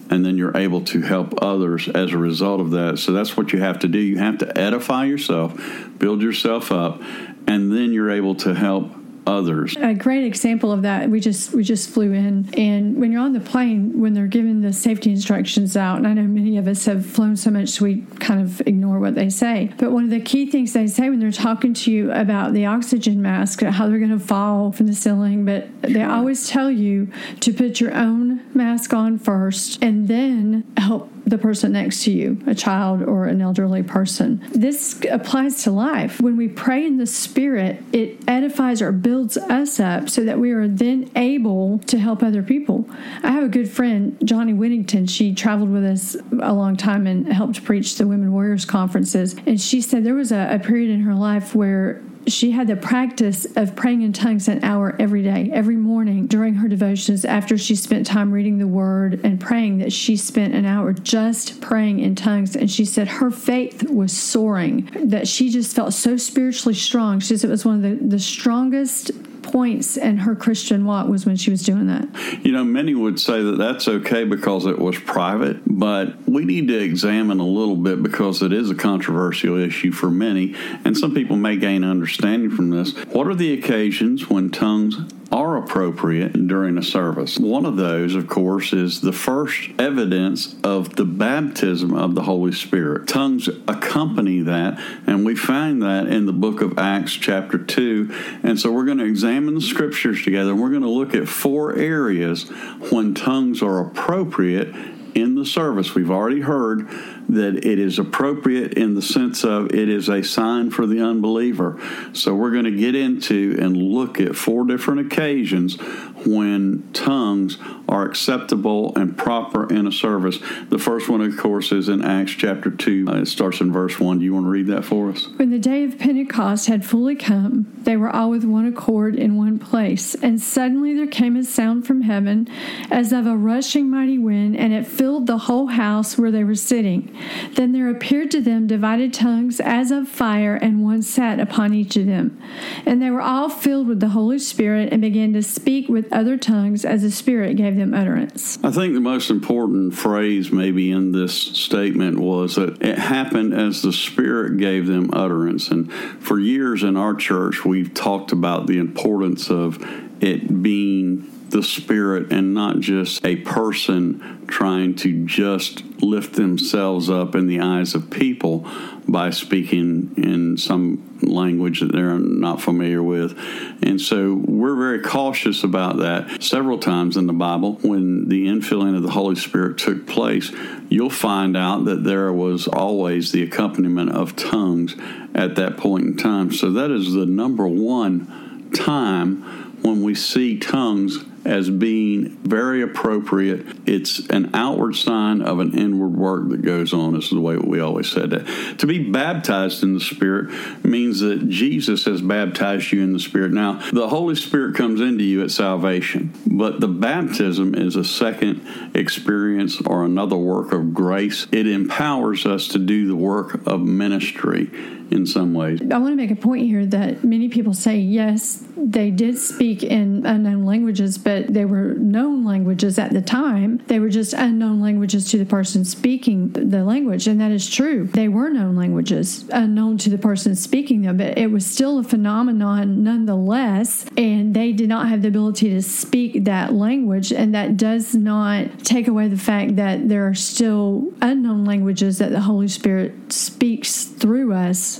and 0.09 0.25
then 0.25 0.37
you're 0.37 0.55
able 0.55 0.81
to 0.81 1.01
help 1.01 1.41
others 1.41 1.87
as 1.89 2.11
a 2.11 2.17
result 2.17 2.61
of 2.61 2.71
that. 2.71 2.99
So 2.99 3.11
that's 3.11 3.35
what 3.35 3.53
you 3.53 3.59
have 3.59 3.79
to 3.79 3.87
do. 3.87 3.97
You 3.97 4.17
have 4.19 4.37
to 4.39 4.57
edify 4.57 5.05
yourself, 5.05 5.59
build 5.97 6.21
yourself 6.21 6.71
up, 6.71 7.01
and 7.47 7.71
then 7.71 7.91
you're 7.91 8.11
able 8.11 8.35
to 8.35 8.53
help 8.53 8.91
others. 9.27 9.75
A 9.79 9.93
great 9.93 10.25
example 10.25 10.71
of 10.71 10.81
that 10.83 11.09
we 11.09 11.19
just 11.19 11.53
we 11.53 11.63
just 11.63 11.89
flew 11.89 12.11
in 12.11 12.49
and 12.57 12.97
when 12.97 13.11
you're 13.11 13.21
on 13.21 13.33
the 13.33 13.39
plane 13.39 13.99
when 13.99 14.13
they're 14.13 14.27
giving 14.27 14.61
the 14.61 14.73
safety 14.73 15.11
instructions 15.11 15.75
out 15.75 15.97
and 15.97 16.07
I 16.07 16.13
know 16.13 16.23
many 16.23 16.57
of 16.57 16.67
us 16.67 16.85
have 16.85 17.05
flown 17.05 17.35
so 17.35 17.51
much 17.51 17.69
so 17.69 17.85
we 17.85 18.01
kind 18.19 18.41
of 18.41 18.61
ignore 18.61 18.99
what 18.99 19.15
they 19.15 19.29
say. 19.29 19.71
But 19.77 19.91
one 19.91 20.03
of 20.03 20.09
the 20.09 20.21
key 20.21 20.49
things 20.49 20.73
they 20.73 20.87
say 20.87 21.09
when 21.09 21.19
they're 21.19 21.31
talking 21.31 21.73
to 21.73 21.91
you 21.91 22.11
about 22.11 22.53
the 22.53 22.65
oxygen 22.65 23.21
mask, 23.21 23.61
how 23.61 23.87
they're 23.87 23.99
going 23.99 24.17
to 24.17 24.19
fall 24.19 24.71
from 24.71 24.87
the 24.87 24.93
ceiling, 24.93 25.45
but 25.45 25.67
they 25.81 26.03
always 26.03 26.49
tell 26.49 26.69
you 26.71 27.11
to 27.41 27.53
put 27.53 27.79
your 27.79 27.93
own 27.93 28.41
mask 28.53 28.93
on 28.93 29.17
first 29.17 29.81
and 29.81 30.07
then 30.07 30.63
help 30.77 31.11
the 31.25 31.37
person 31.37 31.71
next 31.71 32.03
to 32.03 32.11
you, 32.11 32.41
a 32.45 32.55
child 32.55 33.01
or 33.01 33.25
an 33.25 33.41
elderly 33.41 33.83
person. 33.83 34.43
This 34.51 34.99
applies 35.09 35.63
to 35.63 35.71
life. 35.71 36.21
When 36.21 36.37
we 36.37 36.47
pray 36.47 36.85
in 36.85 36.97
the 36.97 37.07
Spirit, 37.07 37.81
it 37.91 38.19
edifies 38.27 38.81
or 38.81 38.91
builds 38.91 39.37
us 39.37 39.79
up 39.79 40.09
so 40.09 40.23
that 40.23 40.39
we 40.39 40.51
are 40.51 40.67
then 40.67 41.09
able 41.15 41.79
to 41.79 41.97
help 41.97 42.21
other 42.21 42.43
people. 42.43 42.87
I 43.23 43.31
have 43.31 43.43
a 43.43 43.49
good 43.49 43.69
friend, 43.69 44.17
Johnny 44.23 44.53
Whittington. 44.53 45.07
She 45.07 45.33
traveled 45.33 45.71
with 45.71 45.83
us 45.83 46.15
a 46.41 46.53
long 46.53 46.77
time 46.77 47.07
and 47.07 47.31
helped 47.31 47.63
preach 47.63 47.97
the 47.97 48.07
Women 48.07 48.31
Warriors 48.31 48.65
conferences. 48.65 49.35
And 49.45 49.59
she 49.59 49.81
said 49.81 50.03
there 50.03 50.13
was 50.13 50.31
a, 50.31 50.55
a 50.55 50.59
period 50.59 50.91
in 50.91 51.01
her 51.01 51.15
life 51.15 51.55
where 51.55 52.01
she 52.27 52.51
had 52.51 52.67
the 52.67 52.75
practice 52.75 53.45
of 53.55 53.75
praying 53.75 54.01
in 54.01 54.13
tongues 54.13 54.47
an 54.47 54.63
hour 54.63 54.95
every 54.99 55.23
day, 55.23 55.49
every 55.53 55.75
morning 55.75 56.27
during 56.27 56.55
her 56.55 56.67
devotions 56.67 57.25
after 57.25 57.57
she 57.57 57.75
spent 57.75 58.05
time 58.05 58.31
reading 58.31 58.57
the 58.57 58.67
word 58.67 59.21
and 59.23 59.39
praying 59.39 59.77
that 59.79 59.93
she 59.93 60.15
spent 60.15 60.53
an 60.53 60.65
hour 60.65 60.93
just 60.93 61.61
praying 61.61 61.99
in 61.99 62.15
tongues. 62.15 62.55
And 62.55 62.69
she 62.69 62.85
said 62.85 63.07
her 63.07 63.31
faith 63.31 63.89
was 63.89 64.11
soaring, 64.11 64.89
that 65.05 65.27
she 65.27 65.49
just 65.49 65.75
felt 65.75 65.93
so 65.93 66.17
spiritually 66.17 66.75
strong. 66.75 67.19
She 67.19 67.37
said 67.37 67.49
it 67.49 67.51
was 67.51 67.65
one 67.65 67.83
of 67.83 67.99
the, 67.99 68.07
the 68.07 68.19
strongest 68.19 69.11
points 69.55 69.95
in 69.95 70.17
her 70.17 70.35
Christian 70.35 70.83
walk 70.83 71.07
was 71.07 71.25
when 71.25 71.37
she 71.37 71.49
was 71.49 71.63
doing 71.63 71.87
that. 71.87 72.09
You 72.43 72.51
know, 72.51 72.65
many 72.65 72.93
would 72.93 73.21
say 73.21 73.41
that 73.41 73.57
that's 73.57 73.87
okay 73.87 74.25
because 74.25 74.65
it 74.65 74.77
was 74.77 74.99
private, 74.99 75.61
but 75.65 76.13
we 76.27 76.43
need 76.43 76.67
to 76.67 76.77
examine 76.77 77.39
a 77.39 77.45
little 77.45 77.77
bit 77.77 78.03
because 78.03 78.41
it 78.41 78.51
is 78.51 78.69
a 78.69 78.75
controversial 78.75 79.57
issue 79.57 79.93
for 79.93 80.11
many, 80.11 80.55
and 80.83 80.97
some 80.97 81.13
people 81.13 81.37
may 81.37 81.55
gain 81.55 81.85
understanding 81.85 82.51
from 82.51 82.69
this. 82.69 82.97
What 83.05 83.27
are 83.27 83.33
the 83.33 83.53
occasions 83.53 84.29
when 84.29 84.49
tongues 84.49 84.97
are 85.31 85.57
appropriate 85.57 86.47
during 86.47 86.77
a 86.77 86.83
service. 86.83 87.37
One 87.37 87.65
of 87.65 87.77
those, 87.77 88.15
of 88.15 88.27
course, 88.27 88.73
is 88.73 89.01
the 89.01 89.11
first 89.11 89.69
evidence 89.79 90.55
of 90.63 90.95
the 90.95 91.05
baptism 91.05 91.93
of 91.93 92.15
the 92.15 92.23
Holy 92.23 92.51
Spirit. 92.51 93.07
Tongues 93.07 93.47
accompany 93.67 94.41
that, 94.41 94.79
and 95.07 95.25
we 95.25 95.35
find 95.35 95.81
that 95.81 96.07
in 96.07 96.25
the 96.25 96.33
book 96.33 96.61
of 96.61 96.77
Acts, 96.77 97.13
chapter 97.13 97.57
2. 97.57 98.39
And 98.43 98.59
so 98.59 98.71
we're 98.71 98.85
going 98.85 98.99
to 98.99 99.05
examine 99.05 99.55
the 99.55 99.61
scriptures 99.61 100.23
together, 100.23 100.51
and 100.51 100.61
we're 100.61 100.69
going 100.69 100.81
to 100.81 100.89
look 100.89 101.15
at 101.15 101.27
four 101.27 101.75
areas 101.75 102.49
when 102.91 103.13
tongues 103.13 103.61
are 103.61 103.79
appropriate 103.79 104.73
in 105.15 105.35
the 105.35 105.45
service. 105.45 105.95
We've 105.95 106.11
already 106.11 106.41
heard 106.41 106.89
that 107.29 107.65
it 107.65 107.79
is 107.79 107.99
appropriate 107.99 108.73
in 108.73 108.95
the 108.95 109.01
sense 109.01 109.43
of 109.43 109.73
it 109.73 109.89
is 109.89 110.09
a 110.09 110.23
sign 110.23 110.71
for 110.71 110.85
the 110.85 111.01
unbeliever. 111.01 111.79
So 112.13 112.33
we're 112.33 112.51
going 112.51 112.65
to 112.65 112.71
get 112.71 112.95
into 112.95 113.57
and 113.59 113.75
look 113.75 114.19
at 114.19 114.35
four 114.35 114.65
different 114.65 115.11
occasions 115.11 115.77
when 116.25 116.89
tongues 116.93 117.57
are 117.87 118.03
acceptable 118.03 118.95
and 118.95 119.17
proper 119.17 119.71
in 119.71 119.87
a 119.87 119.91
service. 119.91 120.39
The 120.69 120.79
first 120.79 121.07
one, 121.09 121.21
of 121.21 121.37
course, 121.37 121.71
is 121.71 121.89
in 121.89 122.03
Acts 122.03 122.31
chapter 122.31 122.71
2. 122.71 123.05
Uh, 123.07 123.21
it 123.21 123.27
starts 123.27 123.61
in 123.61 123.71
verse 123.71 123.99
1. 123.99 124.19
Do 124.19 124.25
you 124.25 124.33
want 124.33 124.45
to 124.45 124.49
read 124.49 124.67
that 124.67 124.85
for 124.85 125.11
us? 125.11 125.27
When 125.35 125.51
the 125.51 125.59
day 125.59 125.83
of 125.83 125.99
Pentecost 125.99 126.67
had 126.67 126.85
fully 126.85 127.15
come, 127.15 127.71
they 127.83 127.97
were 127.97 128.09
all 128.09 128.31
with 128.31 128.43
one 128.43 128.65
accord 128.65 129.15
in 129.15 129.37
one 129.37 129.59
place. 129.59 130.15
And 130.15 130.41
suddenly 130.41 130.95
there 130.95 131.07
came 131.07 131.35
a 131.35 131.43
sound 131.43 131.85
from 131.85 132.01
heaven 132.01 132.47
as 132.89 133.11
of 133.11 133.27
a 133.27 133.35
rushing 133.35 133.89
mighty 133.89 134.17
wind, 134.17 134.57
and 134.57 134.73
it 134.73 134.87
filled 134.87 135.27
the 135.27 135.37
whole 135.37 135.67
house 135.67 136.17
where 136.17 136.31
they 136.31 136.43
were 136.43 136.55
sitting. 136.55 137.14
Then 137.53 137.71
there 137.71 137.89
appeared 137.89 138.31
to 138.31 138.41
them 138.41 138.67
divided 138.67 139.13
tongues 139.13 139.59
as 139.59 139.91
of 139.91 140.07
fire, 140.07 140.55
and 140.55 140.83
one 140.83 141.01
sat 141.01 141.39
upon 141.39 141.73
each 141.73 141.95
of 141.95 142.05
them. 142.05 142.41
And 142.85 143.01
they 143.01 143.11
were 143.11 143.21
all 143.21 143.49
filled 143.49 143.87
with 143.87 143.99
the 143.99 144.09
Holy 144.09 144.39
Spirit 144.39 144.91
and 144.91 145.01
began 145.01 145.33
to 145.33 145.43
speak 145.43 145.87
with 145.89 146.11
other 146.11 146.37
tongues 146.37 146.85
as 146.85 147.01
the 147.01 147.11
Spirit 147.11 147.57
gave 147.57 147.75
them 147.75 147.93
utterance. 147.93 148.59
I 148.63 148.71
think 148.71 148.93
the 148.93 148.99
most 148.99 149.29
important 149.29 149.93
phrase, 149.93 150.51
maybe 150.51 150.91
in 150.91 151.11
this 151.11 151.33
statement, 151.33 152.19
was 152.19 152.55
that 152.55 152.81
it 152.81 152.97
happened 152.97 153.53
as 153.53 153.81
the 153.81 153.93
Spirit 153.93 154.57
gave 154.57 154.87
them 154.87 155.09
utterance. 155.13 155.69
And 155.69 155.91
for 155.91 156.39
years 156.39 156.83
in 156.83 156.97
our 156.97 157.15
church, 157.15 157.65
we've 157.65 157.93
talked 157.93 158.31
about 158.31 158.67
the 158.67 158.77
importance 158.77 159.49
of 159.49 159.77
it 160.21 160.61
being 160.61 161.31
the 161.49 161.63
Spirit 161.63 162.31
and 162.31 162.53
not 162.53 162.79
just 162.79 163.25
a 163.25 163.37
person 163.37 164.45
trying 164.47 164.95
to 164.95 165.25
just 165.25 165.83
lift 166.01 166.33
themselves 166.33 167.09
up 167.09 167.35
in 167.35 167.47
the 167.47 167.59
eyes 167.59 167.95
of 167.95 168.09
people 168.09 168.67
by 169.07 169.29
speaking 169.29 170.13
in 170.17 170.57
some 170.57 171.19
language 171.21 171.79
that 171.79 171.91
they're 171.91 172.17
not 172.17 172.61
familiar 172.61 173.01
with. 173.01 173.37
And 173.81 174.01
so 174.01 174.33
we're 174.33 174.75
very 174.75 175.01
cautious 175.01 175.63
about 175.63 175.97
that. 175.97 176.43
Several 176.43 176.79
times 176.79 177.17
in 177.17 177.27
the 177.27 177.33
Bible, 177.33 177.73
when 177.81 178.27
the 178.29 178.47
infilling 178.47 178.95
of 178.95 179.03
the 179.03 179.11
Holy 179.11 179.35
Spirit 179.35 179.77
took 179.77 180.07
place, 180.07 180.51
you'll 180.89 181.09
find 181.09 181.55
out 181.55 181.85
that 181.85 182.03
there 182.03 182.33
was 182.33 182.67
always 182.67 183.31
the 183.31 183.43
accompaniment 183.43 184.11
of 184.11 184.35
tongues 184.35 184.95
at 185.33 185.55
that 185.55 185.77
point 185.77 186.05
in 186.05 186.17
time. 186.17 186.51
So 186.51 186.71
that 186.71 186.91
is 186.91 187.13
the 187.13 187.25
number 187.25 187.67
one 187.67 188.71
time 188.73 189.43
when 189.81 190.03
we 190.03 190.15
see 190.15 190.57
tongues 190.59 191.23
as 191.45 191.69
being 191.69 192.29
very 192.43 192.81
appropriate. 192.81 193.65
It's 193.85 194.19
an 194.29 194.51
outward 194.53 194.95
sign 194.95 195.41
of 195.41 195.59
an 195.59 195.77
inward 195.77 196.15
work 196.15 196.49
that 196.49 196.61
goes 196.61 196.93
on. 196.93 197.13
This 197.13 197.25
is 197.25 197.31
the 197.31 197.39
way 197.39 197.57
we 197.57 197.79
always 197.79 198.09
said 198.09 198.31
that. 198.31 198.79
To 198.79 198.87
be 198.87 199.09
baptized 199.09 199.83
in 199.83 199.93
the 199.93 199.99
Spirit 199.99 200.83
means 200.83 201.19
that 201.19 201.47
Jesus 201.47 202.05
has 202.05 202.21
baptized 202.21 202.91
you 202.91 203.03
in 203.03 203.13
the 203.13 203.19
Spirit. 203.19 203.51
Now, 203.51 203.79
the 203.91 204.09
Holy 204.09 204.35
Spirit 204.35 204.75
comes 204.75 205.01
into 205.01 205.23
you 205.23 205.43
at 205.43 205.51
salvation, 205.51 206.33
but 206.47 206.79
the 206.79 206.87
baptism 206.87 207.75
is 207.75 207.95
a 207.95 208.03
second 208.03 208.65
experience 208.95 209.79
or 209.81 210.03
another 210.03 210.37
work 210.37 210.71
of 210.71 210.93
grace. 210.93 211.47
It 211.51 211.67
empowers 211.67 212.45
us 212.45 212.67
to 212.69 212.79
do 212.79 213.07
the 213.07 213.15
work 213.15 213.65
of 213.67 213.81
ministry 213.81 214.71
in 215.11 215.25
some 215.25 215.53
ways. 215.53 215.81
I 215.81 215.97
want 215.97 216.11
to 216.11 216.15
make 216.15 216.31
a 216.31 216.35
point 216.35 216.65
here 216.65 216.85
that 216.85 217.23
many 217.23 217.49
people 217.49 217.73
say, 217.73 217.97
yes, 217.97 218.63
they 218.77 219.11
did 219.11 219.37
speak 219.37 219.83
in 219.83 220.25
unknown 220.25 220.65
languages, 220.65 221.17
but 221.17 221.47
they 221.47 221.65
were 221.65 221.93
known 221.93 222.43
languages 222.43 222.99
at 222.99 223.11
the 223.11 223.21
time. 223.21 223.81
They 223.87 223.99
were 223.99 224.09
just 224.09 224.33
unknown 224.33 224.81
languages 224.81 225.29
to 225.31 225.37
the 225.37 225.45
person 225.45 225.85
speaking 225.85 226.49
the 226.49 226.83
language, 226.83 227.27
and 227.27 227.39
that 227.41 227.51
is 227.51 227.69
true. 227.69 228.05
They 228.05 228.27
were 228.27 228.49
known 228.49 228.75
languages, 228.75 229.45
unknown 229.51 229.97
to 229.99 230.09
the 230.09 230.17
person 230.17 230.55
speaking 230.55 231.01
them, 231.03 231.17
but 231.17 231.37
it 231.37 231.51
was 231.51 231.65
still 231.65 231.99
a 231.99 232.03
phenomenon 232.03 233.03
nonetheless, 233.03 234.05
and 234.17 234.53
they 234.53 234.71
did 234.71 234.89
not 234.89 235.09
have 235.09 235.21
the 235.21 235.29
ability 235.29 235.69
to 235.69 235.81
speak 235.81 236.45
that 236.45 236.73
language, 236.73 237.31
and 237.31 237.53
that 237.55 237.77
does 237.77 238.15
not 238.15 238.79
take 238.83 239.07
away 239.07 239.27
the 239.27 239.37
fact 239.37 239.75
that 239.75 240.09
there 240.09 240.27
are 240.27 240.35
still 240.35 241.13
unknown 241.21 241.65
languages 241.65 242.17
that 242.19 242.31
the 242.31 242.41
Holy 242.41 242.67
Spirit 242.67 243.31
speaks 243.31 244.05
through 244.05 244.53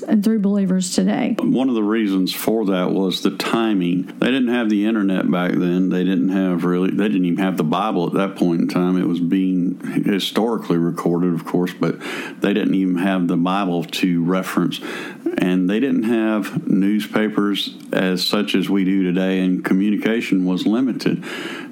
and 0.03 0.23
through 0.23 0.39
believers 0.39 0.93
today. 0.93 1.35
One 1.39 1.69
of 1.69 1.75
the 1.75 1.83
reasons 1.83 2.33
for 2.33 2.65
that 2.65 2.91
was 2.91 3.21
the 3.21 3.31
timing. 3.31 4.05
They 4.19 4.27
didn't 4.27 4.49
have 4.49 4.69
the 4.69 4.85
internet 4.85 5.29
back 5.29 5.51
then. 5.51 5.89
They 5.89 6.03
didn't 6.03 6.29
have 6.29 6.63
really, 6.63 6.91
they 6.91 7.07
didn't 7.07 7.25
even 7.25 7.43
have 7.43 7.57
the 7.57 7.63
Bible 7.63 8.07
at 8.07 8.13
that 8.13 8.35
point 8.35 8.61
in 8.61 8.67
time. 8.67 8.97
It 8.97 9.07
was 9.07 9.19
being 9.19 9.79
historically 10.05 10.77
recorded, 10.77 11.33
of 11.33 11.45
course, 11.45 11.73
but 11.73 11.99
they 12.41 12.53
didn't 12.53 12.75
even 12.75 12.97
have 12.97 13.27
the 13.27 13.37
Bible 13.37 13.83
to 13.83 14.23
reference. 14.23 14.79
And 15.37 15.69
they 15.69 15.79
didn't 15.79 16.03
have 16.03 16.67
newspapers 16.67 17.75
as 17.91 18.25
such 18.25 18.55
as 18.55 18.69
we 18.69 18.83
do 18.83 19.03
today, 19.03 19.39
and 19.39 19.63
communication 19.63 20.45
was 20.45 20.65
limited. 20.65 21.23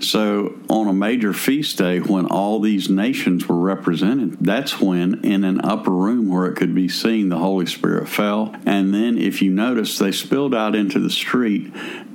So, 0.04 0.60
on 0.70 0.88
a 0.88 0.94
major 0.94 1.34
feast 1.34 1.78
day, 1.78 2.00
when 2.00 2.26
all 2.26 2.60
these 2.60 2.90
nations 2.90 3.48
were 3.48 3.60
represented, 3.60 4.38
that's 4.40 4.80
when, 4.80 5.24
in 5.24 5.44
an 5.44 5.62
upper 5.64 5.92
room 5.92 6.28
where 6.28 6.46
it 6.46 6.56
could 6.56 6.76
be 6.76 6.90
seen, 6.90 7.30
the 7.30 7.38
Holy 7.38 7.66
Spirit 7.66 8.08
fell. 8.14 8.56
And 8.66 8.94
then, 8.94 9.18
if 9.18 9.42
you 9.42 9.52
notice, 9.52 9.98
they 9.98 10.12
spilled 10.12 10.54
out 10.56 10.76
into 10.76 11.00
the 11.00 11.10
street 11.10 11.74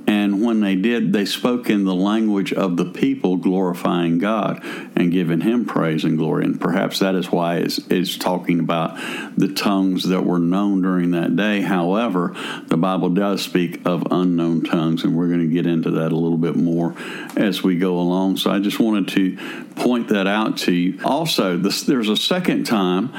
And 0.09 0.43
when 0.43 0.59
they 0.59 0.75
did, 0.75 1.13
they 1.13 1.25
spoke 1.25 1.69
in 1.69 1.85
the 1.85 1.93
language 1.93 2.51
of 2.51 2.77
the 2.77 2.85
people, 2.85 3.37
glorifying 3.37 4.17
God 4.17 4.59
and 4.95 5.11
giving 5.11 5.41
Him 5.41 5.65
praise 5.65 6.03
and 6.03 6.17
glory. 6.17 6.45
And 6.45 6.59
perhaps 6.59 6.97
that 6.97 7.13
is 7.13 7.31
why 7.31 7.57
it's, 7.57 7.77
it's 7.91 8.17
talking 8.17 8.59
about 8.59 8.97
the 9.37 9.53
tongues 9.53 10.05
that 10.05 10.25
were 10.25 10.39
known 10.39 10.81
during 10.81 11.11
that 11.11 11.35
day. 11.35 11.61
However, 11.61 12.35
the 12.65 12.75
Bible 12.75 13.09
does 13.09 13.43
speak 13.43 13.85
of 13.85 14.07
unknown 14.09 14.63
tongues, 14.63 15.03
and 15.03 15.15
we're 15.15 15.27
going 15.27 15.47
to 15.47 15.53
get 15.53 15.67
into 15.67 15.91
that 15.91 16.11
a 16.11 16.15
little 16.15 16.39
bit 16.39 16.55
more 16.55 16.95
as 17.37 17.61
we 17.61 17.77
go 17.77 17.99
along. 17.99 18.37
So 18.37 18.49
I 18.49 18.57
just 18.57 18.79
wanted 18.79 19.09
to 19.09 19.37
point 19.75 20.07
that 20.07 20.25
out 20.25 20.57
to 20.59 20.73
you. 20.73 20.99
Also, 21.05 21.55
this, 21.55 21.83
there's 21.83 22.09
a 22.09 22.17
second 22.17 22.63
time 22.63 23.09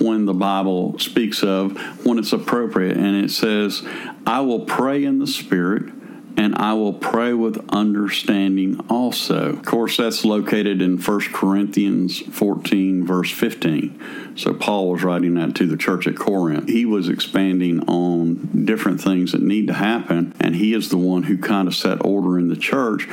when 0.00 0.24
the 0.24 0.32
Bible 0.32 0.98
speaks 0.98 1.42
of 1.42 1.76
when 2.06 2.18
it's 2.18 2.27
appropriate, 2.32 2.96
and 2.96 3.24
it 3.24 3.30
says, 3.30 3.82
I 4.26 4.40
will 4.40 4.60
pray 4.60 5.04
in 5.04 5.18
the 5.18 5.26
Spirit 5.26 5.92
and 6.38 6.54
I 6.54 6.72
will 6.74 6.92
pray 6.92 7.32
with 7.32 7.68
understanding 7.70 8.78
also. 8.88 9.54
Of 9.54 9.64
course, 9.64 9.96
that's 9.96 10.24
located 10.24 10.80
in 10.80 10.96
1 10.96 11.20
Corinthians 11.32 12.20
14, 12.20 13.04
verse 13.04 13.32
15. 13.32 14.36
So, 14.36 14.54
Paul 14.54 14.92
was 14.92 15.02
writing 15.02 15.34
that 15.34 15.56
to 15.56 15.66
the 15.66 15.76
church 15.76 16.06
at 16.06 16.16
Corinth. 16.16 16.68
He 16.68 16.84
was 16.84 17.08
expanding 17.08 17.80
on 17.88 18.64
different 18.64 19.00
things 19.00 19.32
that 19.32 19.42
need 19.42 19.66
to 19.66 19.74
happen, 19.74 20.32
and 20.38 20.54
he 20.54 20.74
is 20.74 20.90
the 20.90 20.96
one 20.96 21.24
who 21.24 21.38
kind 21.38 21.66
of 21.66 21.74
set 21.74 22.04
order 22.04 22.38
in 22.38 22.48
the 22.48 22.56
church 22.56 23.08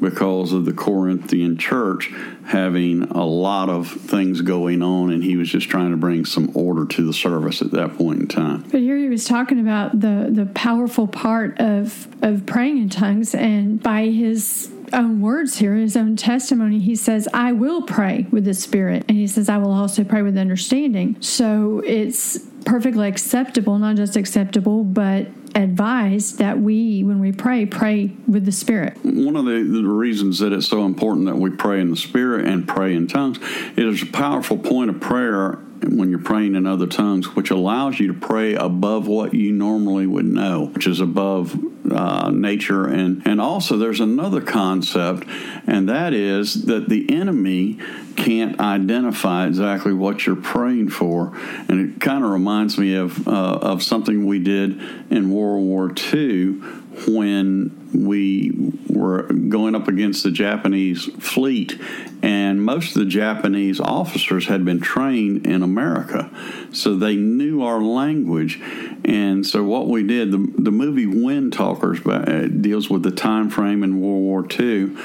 because 0.00 0.52
of 0.52 0.64
the 0.64 0.72
Corinthian 0.72 1.56
church 1.56 2.12
having 2.46 3.02
a 3.02 3.24
lot 3.24 3.68
of 3.68 3.88
things 3.88 4.40
going 4.40 4.82
on, 4.82 5.10
and 5.10 5.22
he 5.22 5.36
was 5.36 5.48
just 5.48 5.68
trying 5.68 5.90
to 5.90 5.96
bring 5.96 6.24
some 6.24 6.50
order 6.54 6.86
to 6.86 7.06
the 7.06 7.12
service 7.12 7.62
at 7.62 7.70
that 7.70 7.96
point 7.96 8.20
in 8.20 8.28
time. 8.28 8.62
But 8.70 8.80
here 8.80 8.96
he 8.96 9.08
was 9.08 9.24
talking 9.24 9.60
about 9.60 10.00
the 10.00 10.28
the 10.30 10.46
powerful 10.46 11.06
part 11.06 11.58
of 11.60 12.08
of 12.22 12.46
praying 12.46 12.78
in 12.78 12.88
tongues, 12.88 13.34
and 13.34 13.82
by 13.82 14.06
his 14.06 14.70
own 14.92 15.20
words 15.20 15.58
here, 15.58 15.74
his 15.74 15.96
own 15.96 16.16
testimony, 16.16 16.78
he 16.80 16.96
says, 16.96 17.28
I 17.32 17.52
will 17.52 17.82
pray 17.82 18.26
with 18.30 18.44
the 18.44 18.54
Spirit. 18.54 19.04
And 19.08 19.16
he 19.16 19.26
says, 19.26 19.48
I 19.48 19.58
will 19.58 19.72
also 19.72 20.04
pray 20.04 20.22
with 20.22 20.36
understanding. 20.36 21.16
So 21.20 21.82
it's 21.86 22.38
perfectly 22.64 23.08
acceptable, 23.08 23.78
not 23.78 23.96
just 23.96 24.16
acceptable, 24.16 24.84
but 24.84 25.28
advised 25.60 26.38
that 26.38 26.58
we, 26.58 27.04
when 27.04 27.20
we 27.20 27.32
pray, 27.32 27.66
pray 27.66 28.10
with 28.26 28.44
the 28.44 28.52
Spirit. 28.52 28.96
One 29.04 29.36
of 29.36 29.44
the, 29.44 29.62
the, 29.62 29.90
reasons 29.90 30.38
that 30.38 30.52
it's 30.52 30.66
so 30.66 30.84
important 30.84 31.26
that 31.26 31.36
we 31.36 31.50
pray 31.50 31.80
in 31.80 31.90
the 31.90 31.96
Spirit 31.96 32.46
and 32.46 32.66
pray 32.66 32.94
in 32.94 33.06
tongues, 33.06 33.38
it 33.76 33.86
is 33.86 34.02
a 34.02 34.06
powerful 34.06 34.56
point 34.56 34.90
of 34.90 35.00
prayer 35.00 35.58
when 35.82 36.10
you're 36.10 36.18
praying 36.18 36.54
in 36.54 36.66
other 36.66 36.86
tongues, 36.86 37.34
which 37.34 37.50
allows 37.50 37.98
you 37.98 38.08
to 38.08 38.14
pray 38.14 38.54
above 38.54 39.06
what 39.06 39.34
you 39.34 39.52
normally 39.52 40.06
would 40.06 40.26
know, 40.26 40.66
which 40.66 40.86
is 40.86 41.00
above 41.00 41.58
uh, 41.90 42.30
nature. 42.30 42.86
And, 42.86 43.26
and 43.26 43.40
also, 43.40 43.76
there's 43.76 44.00
another 44.00 44.40
concept, 44.40 45.26
and 45.66 45.88
that 45.88 46.12
is 46.12 46.66
that 46.66 46.88
the 46.88 47.10
enemy 47.12 47.78
can't 48.16 48.60
identify 48.60 49.46
exactly 49.46 49.92
what 49.92 50.26
you're 50.26 50.36
praying 50.36 50.90
for. 50.90 51.32
And 51.68 51.94
it 51.94 52.00
kind 52.00 52.24
of 52.24 52.30
reminds 52.30 52.76
me 52.76 52.94
of, 52.94 53.26
uh, 53.26 53.30
of 53.30 53.82
something 53.82 54.26
we 54.26 54.38
did 54.38 54.80
in 55.10 55.30
World 55.30 55.64
War 55.64 55.92
II 56.12 56.60
when 57.06 57.90
we 57.94 58.72
were 58.88 59.22
going 59.22 59.74
up 59.74 59.88
against 59.88 60.22
the 60.22 60.30
Japanese 60.30 61.06
fleet, 61.18 61.78
and 62.22 62.62
most 62.62 62.96
of 62.96 63.02
the 63.02 63.08
Japanese 63.08 63.80
officers 63.80 64.46
had 64.46 64.64
been 64.64 64.80
trained 64.80 65.46
in 65.46 65.62
America, 65.62 66.30
so 66.72 66.94
they 66.94 67.16
knew 67.16 67.62
our 67.62 67.80
language. 67.80 68.60
And 69.04 69.46
so 69.46 69.64
what 69.64 69.88
we 69.88 70.02
did, 70.02 70.32
the, 70.32 70.52
the 70.58 70.70
movie 70.70 71.06
Windtalkers 71.06 72.06
uh, 72.06 72.48
deals 72.60 72.90
with 72.90 73.02
the 73.02 73.10
time 73.10 73.50
frame 73.50 73.82
in 73.82 74.00
World 74.00 74.22
War 74.22 74.46
II, 74.58 74.96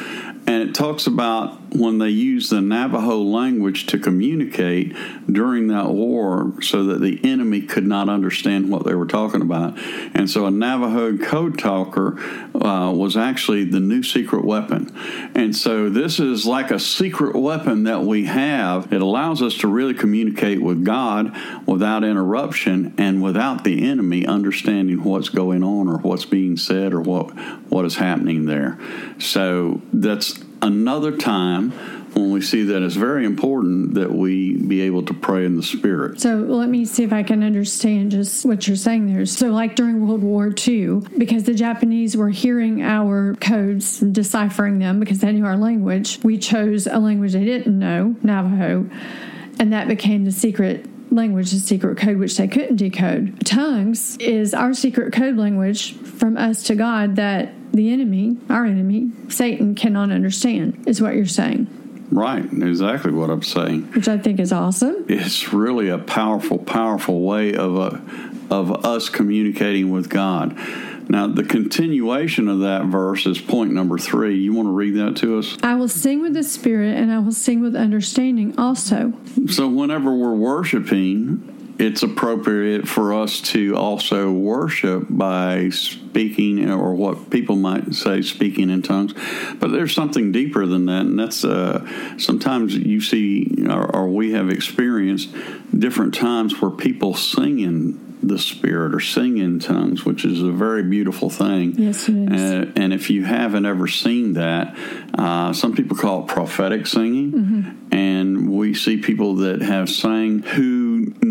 and 0.48 0.62
it 0.70 0.76
talks 0.76 1.08
about 1.08 1.60
when 1.76 1.98
they 1.98 2.10
used 2.10 2.52
the 2.52 2.62
Navajo 2.62 3.18
language 3.18 3.88
to 3.88 4.00
communicate 4.00 4.96
during 5.30 5.68
that 5.68 5.90
war 5.90 6.54
so 6.62 6.86
that 6.86 7.02
the 7.02 7.20
enemy 7.24 7.62
could 7.62 7.86
not 7.86 8.10
understand 8.10 8.70
what 8.70 8.86
they 8.86 8.94
were 8.94 9.08
talking 9.08 9.42
about. 9.42 9.78
And 10.14 10.30
so 10.30 10.46
a 10.46 10.52
Navajo 10.52 11.18
code 11.18 11.58
talker 11.58 12.20
uh, 12.56 12.92
was 12.92 13.18
actually 13.18 13.66
the 13.66 13.80
new 13.80 14.04
secret 14.04 14.46
weapon. 14.46 14.96
And 15.34 15.56
so 15.56 15.90
this 15.90 16.20
is 16.20 16.46
like 16.46 16.72
a 16.72 16.80
secret 16.80 17.36
weapon 17.36 17.84
that 17.84 18.02
we 18.02 18.26
have. 18.26 18.94
It 18.94 19.02
allows 19.02 19.42
us 19.42 19.58
to 19.58 19.68
really 19.68 19.94
communicate 19.94 20.62
with 20.62 20.86
God 20.86 21.36
without 21.66 22.04
interruption 22.04 22.94
and 22.98 23.22
without 23.22 23.64
the 23.64 23.86
enemy 23.88 24.26
understanding 24.26 25.04
what's 25.04 25.30
going 25.30 25.64
on 25.64 25.90
or 25.90 25.98
what's 25.98 26.26
being 26.26 26.56
said 26.56 26.94
or 26.94 27.02
what, 27.02 27.32
what 27.70 27.86
is 27.86 27.96
happening 27.96 28.46
there. 28.46 28.80
So 29.20 29.82
that's 29.92 30.35
another 30.62 31.16
time 31.16 31.72
when 32.16 32.32
we 32.32 32.42
see 32.42 32.64
that 32.64 32.82
it's 32.82 32.96
very 32.96 33.26
important 33.26 33.96
that 33.96 34.14
we 34.14 34.56
be 34.56 34.82
able 34.82 35.04
to 35.04 35.14
pray 35.14 35.46
in 35.46 35.58
the 35.58 35.64
Spirit. 35.64 36.22
So 36.22 36.38
let 36.38 36.70
me 36.70 36.86
see 36.86 37.04
if 37.04 37.12
I 37.12 37.24
can 37.24 37.44
understand 37.44 38.12
just 38.12 38.46
what 38.46 38.68
you're 38.68 38.78
saying 38.78 39.14
there. 39.14 39.26
So, 39.26 39.50
like 39.50 39.76
during 39.76 40.08
World 40.08 40.24
War 40.24 40.54
II, 40.66 41.02
because 41.18 41.44
the 41.44 41.54
Japanese 41.54 42.16
were 42.16 42.30
hearing 42.30 42.82
our 42.82 43.36
codes, 43.36 44.02
and 44.02 44.16
deciphering 44.16 44.80
them 44.80 45.00
because 45.00 45.20
they 45.20 45.32
knew 45.34 45.46
our 45.46 45.58
language, 45.58 46.20
we 46.24 46.38
chose 46.38 46.88
a 46.88 47.00
language 47.00 47.34
they 47.34 47.44
didn't 47.44 47.78
know, 47.78 48.16
Navajo, 48.24 48.90
and 49.60 49.74
that 49.74 49.90
became 49.90 50.24
the 50.24 50.32
secret 50.32 50.86
language, 51.12 51.52
the 51.52 51.60
secret 51.60 51.98
code, 51.98 52.18
which 52.18 52.38
they 52.38 52.48
couldn't 52.48 52.78
decode. 52.78 53.46
Tongues 53.46 54.18
is 54.18 54.54
our 54.54 54.74
secret 54.74 55.14
code 55.14 55.36
language 55.36 55.96
from 55.96 56.38
us 56.38 56.64
to 56.64 56.76
God 56.76 57.18
that 57.18 57.54
the 57.76 57.92
enemy, 57.92 58.38
our 58.50 58.66
enemy, 58.66 59.12
Satan, 59.30 59.76
cannot 59.76 60.12
understand, 60.12 60.88
is 60.88 61.02
what 61.02 61.16
you're 61.16 61.26
saying. 61.26 61.68
Right, 62.12 62.44
exactly 62.44 63.12
what 63.12 63.30
I'm 63.30 63.44
saying. 63.44 63.92
Which 63.94 64.08
I 64.08 64.18
think 64.18 64.40
is 64.40 64.52
awesome. 64.52 65.06
It's 65.10 65.52
really 65.54 65.90
a 65.90 65.98
powerful, 65.98 66.60
powerful 66.60 67.22
way 67.22 67.54
of 67.54 67.76
a, 67.76 68.02
of 68.50 68.86
us 68.86 69.10
communicating 69.10 69.92
with 69.92 70.10
God. 70.10 70.58
Now, 71.10 71.28
the 71.28 71.44
continuation 71.44 72.48
of 72.48 72.62
that 72.62 72.86
verse 72.86 73.26
is 73.26 73.40
point 73.40 73.72
number 73.72 73.98
three. 73.98 74.38
You 74.38 74.54
want 74.54 74.68
to 74.68 74.72
read 74.72 74.96
that 74.96 75.16
to 75.18 75.38
us? 75.38 75.58
I 75.62 75.76
will 75.76 75.88
sing 75.88 76.22
with 76.22 76.34
the 76.34 76.44
Spirit 76.44 76.98
and 76.98 77.12
I 77.12 77.20
will 77.20 77.32
sing 77.32 77.62
with 77.62 77.76
understanding 77.76 78.58
also. 78.58 79.14
So, 79.48 79.68
whenever 79.68 80.16
we're 80.16 80.34
worshiping, 80.34 81.55
it's 81.78 82.04
appropriate 82.04 82.88
for 82.88 83.14
us 83.14 83.42
to 83.42 83.76
also 83.76 84.32
worship 84.32 85.06
by 85.10 85.70
speaking, 85.70 86.70
or 86.70 86.94
what 86.94 87.30
people 87.30 87.56
might 87.56 87.94
say, 87.94 88.22
speaking 88.22 88.70
in 88.70 88.82
tongues. 88.82 89.14
But 89.60 89.72
there's 89.72 89.94
something 89.94 90.32
deeper 90.32 90.66
than 90.66 90.86
that, 90.86 91.02
and 91.02 91.20
that's 91.20 91.44
uh, 91.44 91.86
sometimes 92.18 92.76
you 92.76 93.02
see, 93.02 93.66
or, 93.70 93.94
or, 93.94 94.08
we 94.08 94.32
have 94.32 94.50
experienced 94.50 95.30
different 95.78 96.14
times 96.14 96.62
where 96.62 96.72
people 96.72 97.14
sing 97.14 97.60
in 97.60 98.06
the 98.24 98.40
Spirit 98.40 98.96
or 98.96 99.00
sing 99.00 99.38
in 99.38 99.60
tongues, 99.60 100.06
which 100.06 100.26
is 100.26 100.42
a 100.42 100.52
very 100.52 100.84
beautiful 100.84 101.30
thing. 101.30 101.74
Yes, 101.78 102.08
it 102.08 102.32
is. 102.32 102.42
Uh, 102.42 102.72
and 102.76 102.94
if 102.94 103.10
you 103.10 103.24
haven't 103.24 103.66
ever 103.66 103.88
seen 103.88 104.34
that, 104.34 104.76
uh, 105.14 105.54
some 105.54 105.76
people 105.76 105.98
call 105.98 106.24
it 106.24 106.28
prophetic 106.28 106.88
singing, 106.88 107.32
mm-hmm. 107.32 107.94
and 107.94 108.50
we 108.50 108.74
see 108.74 108.98
people 108.98 109.36
that 109.36 109.62
have 109.62 109.90
sang 109.90 110.40
who 110.40 110.75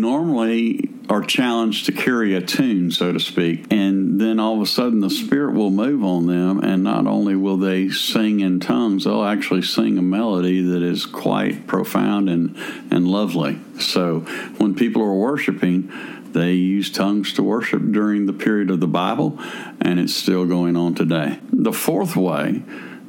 normally 0.05 0.87
are 1.09 1.23
challenged 1.23 1.87
to 1.87 1.91
carry 1.91 2.35
a 2.35 2.41
tune, 2.41 2.91
so 2.91 3.11
to 3.11 3.19
speak, 3.19 3.65
and 3.71 4.21
then 4.21 4.39
all 4.39 4.55
of 4.55 4.61
a 4.61 4.65
sudden 4.67 4.99
the 4.99 5.09
Spirit 5.09 5.55
will 5.55 5.71
move 5.71 6.03
on 6.03 6.27
them, 6.27 6.59
and 6.59 6.83
not 6.83 7.07
only 7.07 7.35
will 7.35 7.57
they 7.57 7.89
sing 7.89 8.39
in 8.39 8.59
tongues, 8.59 9.05
they'll 9.05 9.23
actually 9.23 9.63
sing 9.63 9.97
a 9.97 10.03
melody 10.03 10.61
that 10.61 10.83
is 10.83 11.07
quite 11.07 11.65
profound 11.65 12.29
and, 12.29 12.55
and 12.91 13.07
lovely. 13.07 13.59
So 13.79 14.19
when 14.57 14.75
people 14.75 15.01
are 15.01 15.13
worshiping, 15.15 15.91
they 16.33 16.53
use 16.53 16.91
tongues 16.91 17.33
to 17.33 17.43
worship 17.43 17.81
during 17.91 18.27
the 18.27 18.33
period 18.33 18.69
of 18.69 18.79
the 18.79 18.87
Bible, 18.87 19.39
and 19.81 19.99
it's 19.99 20.13
still 20.13 20.45
going 20.45 20.77
on 20.77 20.93
today. 20.93 21.39
The 21.51 21.73
fourth 21.73 22.15
way 22.15 22.61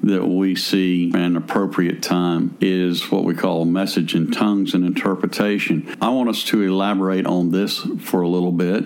that 0.07 0.27
we 0.27 0.55
see 0.55 1.11
an 1.15 1.37
appropriate 1.37 2.03
time 2.03 2.57
is 2.61 3.11
what 3.11 3.25
we 3.25 3.35
call 3.35 3.63
a 3.63 3.67
message 3.67 4.15
in 4.15 4.31
tongues 4.31 4.75
and 4.75 4.85
interpretation. 4.85 5.97
I 6.01 6.11
want 6.11 6.29
us 6.29 6.45
to 6.45 6.63
elaborate 6.63 7.27
on 7.27 7.51
this 7.51 7.81
for 8.01 8.21
a 8.21 8.29
little 8.29 8.53
bit. 8.53 8.85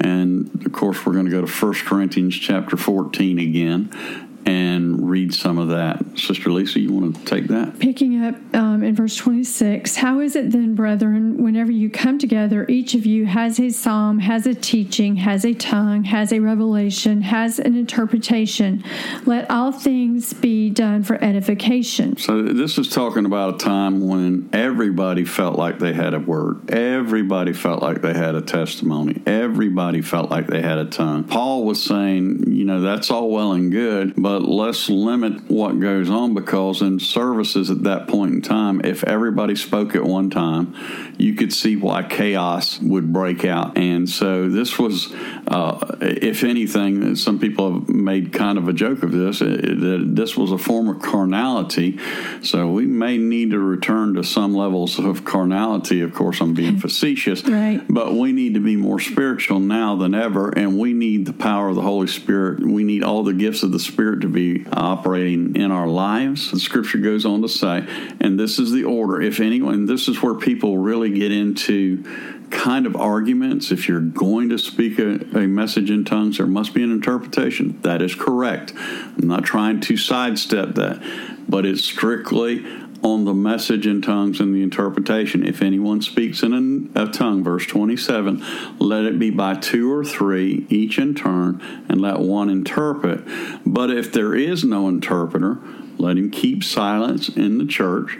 And 0.00 0.64
of 0.64 0.72
course, 0.72 1.04
we're 1.04 1.12
going 1.12 1.26
to 1.26 1.30
go 1.30 1.44
to 1.44 1.52
1 1.52 1.74
Corinthians 1.84 2.36
chapter 2.36 2.76
14 2.76 3.38
again. 3.38 4.28
And 4.46 5.08
read 5.08 5.34
some 5.34 5.58
of 5.58 5.68
that. 5.68 6.18
Sister 6.18 6.50
Lesa, 6.50 6.80
you 6.80 6.92
want 6.92 7.16
to 7.16 7.24
take 7.24 7.48
that? 7.48 7.78
Picking 7.78 8.24
up 8.24 8.36
um, 8.54 8.82
in 8.82 8.94
verse 8.94 9.16
26 9.16 9.96
How 9.96 10.20
is 10.20 10.34
it 10.34 10.50
then, 10.50 10.74
brethren, 10.74 11.42
whenever 11.42 11.70
you 11.70 11.90
come 11.90 12.18
together, 12.18 12.64
each 12.68 12.94
of 12.94 13.04
you 13.04 13.26
has 13.26 13.60
a 13.60 13.70
psalm, 13.70 14.20
has 14.20 14.46
a 14.46 14.54
teaching, 14.54 15.16
has 15.16 15.44
a 15.44 15.52
tongue, 15.52 16.04
has 16.04 16.32
a 16.32 16.38
revelation, 16.40 17.22
has 17.22 17.58
an 17.58 17.76
interpretation? 17.76 18.82
Let 19.26 19.50
all 19.50 19.72
things 19.72 20.32
be 20.32 20.70
done 20.70 21.02
for 21.02 21.22
edification. 21.22 22.16
So, 22.16 22.42
this 22.42 22.78
is 22.78 22.88
talking 22.88 23.26
about 23.26 23.56
a 23.56 23.58
time 23.58 24.06
when 24.06 24.48
everybody 24.52 25.24
felt 25.24 25.58
like 25.58 25.78
they 25.78 25.92
had 25.92 26.14
a 26.14 26.18
word, 26.18 26.70
everybody 26.70 27.52
felt 27.52 27.82
like 27.82 28.00
they 28.00 28.14
had 28.14 28.34
a 28.34 28.42
testimony, 28.42 29.20
everybody 29.26 30.00
felt 30.00 30.30
like 30.30 30.46
they 30.46 30.62
had 30.62 30.78
a 30.78 30.86
tongue. 30.86 31.24
Paul 31.24 31.64
was 31.64 31.82
saying, 31.82 32.52
you 32.52 32.64
know, 32.64 32.80
that's 32.80 33.10
all 33.10 33.30
well 33.30 33.52
and 33.52 33.70
good, 33.72 34.14
but 34.16 34.29
but 34.30 34.42
let's 34.42 34.88
limit 34.88 35.50
what 35.50 35.80
goes 35.80 36.08
on 36.08 36.34
because 36.34 36.82
in 36.82 37.00
services 37.00 37.68
at 37.68 37.82
that 37.82 38.06
point 38.06 38.32
in 38.32 38.40
time, 38.40 38.80
if 38.84 39.02
everybody 39.02 39.56
spoke 39.56 39.96
at 39.96 40.04
one 40.04 40.30
time, 40.30 40.72
you 41.18 41.34
could 41.34 41.52
see 41.52 41.74
why 41.74 42.04
chaos 42.04 42.80
would 42.80 43.12
break 43.12 43.44
out. 43.44 43.76
And 43.76 44.08
so 44.08 44.48
this 44.48 44.78
was, 44.78 45.12
uh, 45.48 45.96
if 46.00 46.44
anything, 46.44 47.16
some 47.16 47.40
people 47.40 47.80
have 47.80 47.88
made 47.88 48.32
kind 48.32 48.56
of 48.56 48.68
a 48.68 48.72
joke 48.72 49.02
of 49.02 49.10
this, 49.10 49.42
uh, 49.42 49.46
that 49.46 50.12
this 50.14 50.36
was 50.36 50.52
a 50.52 50.58
form 50.58 50.88
of 50.88 51.02
carnality. 51.02 51.98
So 52.44 52.70
we 52.70 52.86
may 52.86 53.18
need 53.18 53.50
to 53.50 53.58
return 53.58 54.14
to 54.14 54.22
some 54.22 54.54
levels 54.54 55.00
of 55.00 55.24
carnality. 55.24 56.02
Of 56.02 56.14
course, 56.14 56.40
I'm 56.40 56.54
being 56.54 56.78
facetious, 56.86 57.42
right. 57.48 57.82
but 57.88 58.14
we 58.14 58.30
need 58.30 58.54
to 58.54 58.60
be 58.60 58.76
more 58.76 59.00
spiritual 59.00 59.58
now 59.58 59.96
than 59.96 60.14
ever, 60.14 60.50
and 60.50 60.78
we 60.78 60.92
need 60.92 61.26
the 61.26 61.32
power 61.32 61.70
of 61.70 61.74
the 61.74 61.82
Holy 61.82 62.06
Spirit. 62.06 62.64
We 62.64 62.84
need 62.84 63.02
all 63.02 63.24
the 63.24 63.32
gifts 63.32 63.64
of 63.64 63.72
the 63.72 63.80
Spirit 63.80 64.19
to 64.20 64.28
be 64.28 64.66
operating 64.72 65.56
in 65.56 65.70
our 65.70 65.86
lives. 65.86 66.50
The 66.50 66.60
scripture 66.60 66.98
goes 66.98 67.24
on 67.24 67.42
to 67.42 67.48
say, 67.48 67.86
and 68.20 68.38
this 68.38 68.58
is 68.58 68.72
the 68.72 68.84
order. 68.84 69.20
If 69.20 69.40
anyone, 69.40 69.86
this 69.86 70.08
is 70.08 70.22
where 70.22 70.34
people 70.34 70.78
really 70.78 71.10
get 71.10 71.32
into 71.32 72.04
kind 72.50 72.86
of 72.86 72.96
arguments. 72.96 73.70
If 73.70 73.88
you're 73.88 74.00
going 74.00 74.48
to 74.50 74.58
speak 74.58 74.98
a, 74.98 75.20
a, 75.38 75.46
message 75.46 75.90
in 75.90 76.04
tongues, 76.04 76.38
there 76.38 76.46
must 76.46 76.74
be 76.74 76.82
an 76.82 76.90
interpretation. 76.90 77.80
That 77.82 78.02
is 78.02 78.14
correct. 78.14 78.72
I'm 78.76 79.28
not 79.28 79.44
trying 79.44 79.80
to 79.82 79.96
sidestep 79.96 80.74
that, 80.74 81.00
but 81.48 81.64
it's 81.64 81.84
strictly 81.84 82.64
on 83.02 83.24
the 83.24 83.34
message 83.34 83.86
in 83.86 84.02
tongues 84.02 84.40
and 84.40 84.54
the 84.54 84.62
interpretation. 84.62 85.46
If 85.46 85.62
anyone 85.62 86.02
speaks 86.02 86.42
in 86.42 86.90
a, 86.94 87.04
a, 87.04 87.08
tongue, 87.08 87.42
verse 87.42 87.66
27, 87.66 88.44
let 88.78 89.04
it 89.04 89.18
be 89.18 89.30
by 89.30 89.54
two 89.54 89.92
or 89.92 90.04
three, 90.04 90.66
each 90.68 90.98
in 90.98 91.14
turn, 91.14 91.60
and 91.88 92.00
let 92.00 92.18
one 92.20 92.50
interpret. 92.50 93.22
But 93.64 93.90
if 93.90 94.12
there 94.12 94.34
is 94.34 94.64
no 94.64 94.88
interpreter, 94.88 95.58
let 95.98 96.16
him 96.16 96.30
keep 96.30 96.64
silence 96.64 97.28
in 97.28 97.58
the 97.58 97.66
church 97.66 98.16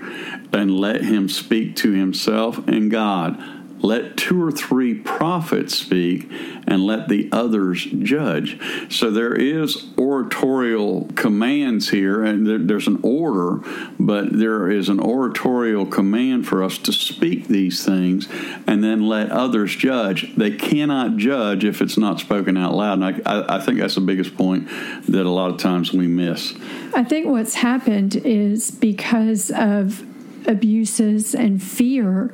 and 0.53 0.71
let 0.71 1.03
him 1.03 1.29
speak 1.29 1.77
to 1.77 1.93
himself 1.93 2.59
and 2.69 2.91
God 2.91 3.60
let 3.83 4.17
two 4.17 4.43
or 4.43 4.53
three 4.53 4.95
prophets 4.95 5.77
speak 5.77 6.31
and 6.67 6.85
let 6.85 7.09
the 7.09 7.29
others 7.33 7.85
judge. 7.85 8.59
So 8.91 9.11
there 9.11 9.35
is 9.35 9.87
oratorial 9.99 11.09
commands 11.15 11.91
here, 11.91 12.23
and 12.23 12.47
there, 12.47 12.59
there's 12.59 12.87
an 12.87 13.01
order, 13.03 13.61
but 13.99 14.33
there 14.39 14.71
is 14.71 14.89
an 14.89 15.01
oratorial 15.01 15.87
command 15.87 16.47
for 16.47 16.63
us 16.63 16.79
to 16.79 16.93
speak 16.93 17.49
these 17.49 17.85
things 17.85 18.29
and 18.67 18.85
then 18.85 19.07
let 19.09 19.31
others 19.31 19.75
judge. 19.77 20.35
They 20.37 20.53
cannot 20.53 21.17
judge 21.17 21.65
if 21.65 21.81
it's 21.81 21.97
not 21.97 22.21
spoken 22.21 22.57
out 22.57 22.75
loud. 22.75 23.01
And 23.01 23.23
I, 23.27 23.57
I 23.57 23.61
think 23.61 23.79
that's 23.79 23.95
the 23.95 24.01
biggest 24.01 24.37
point 24.37 24.69
that 25.09 25.27
a 25.27 25.31
lot 25.31 25.51
of 25.51 25.59
times 25.59 25.93
we 25.93 26.07
miss. 26.07 26.55
I 26.95 27.05
think 27.05 27.27
what's 27.27 27.55
happened 27.55 28.17
is 28.17 28.71
because 28.71 29.51
of 29.51 30.05
abuses 30.47 31.35
and 31.35 31.63
fear 31.63 32.33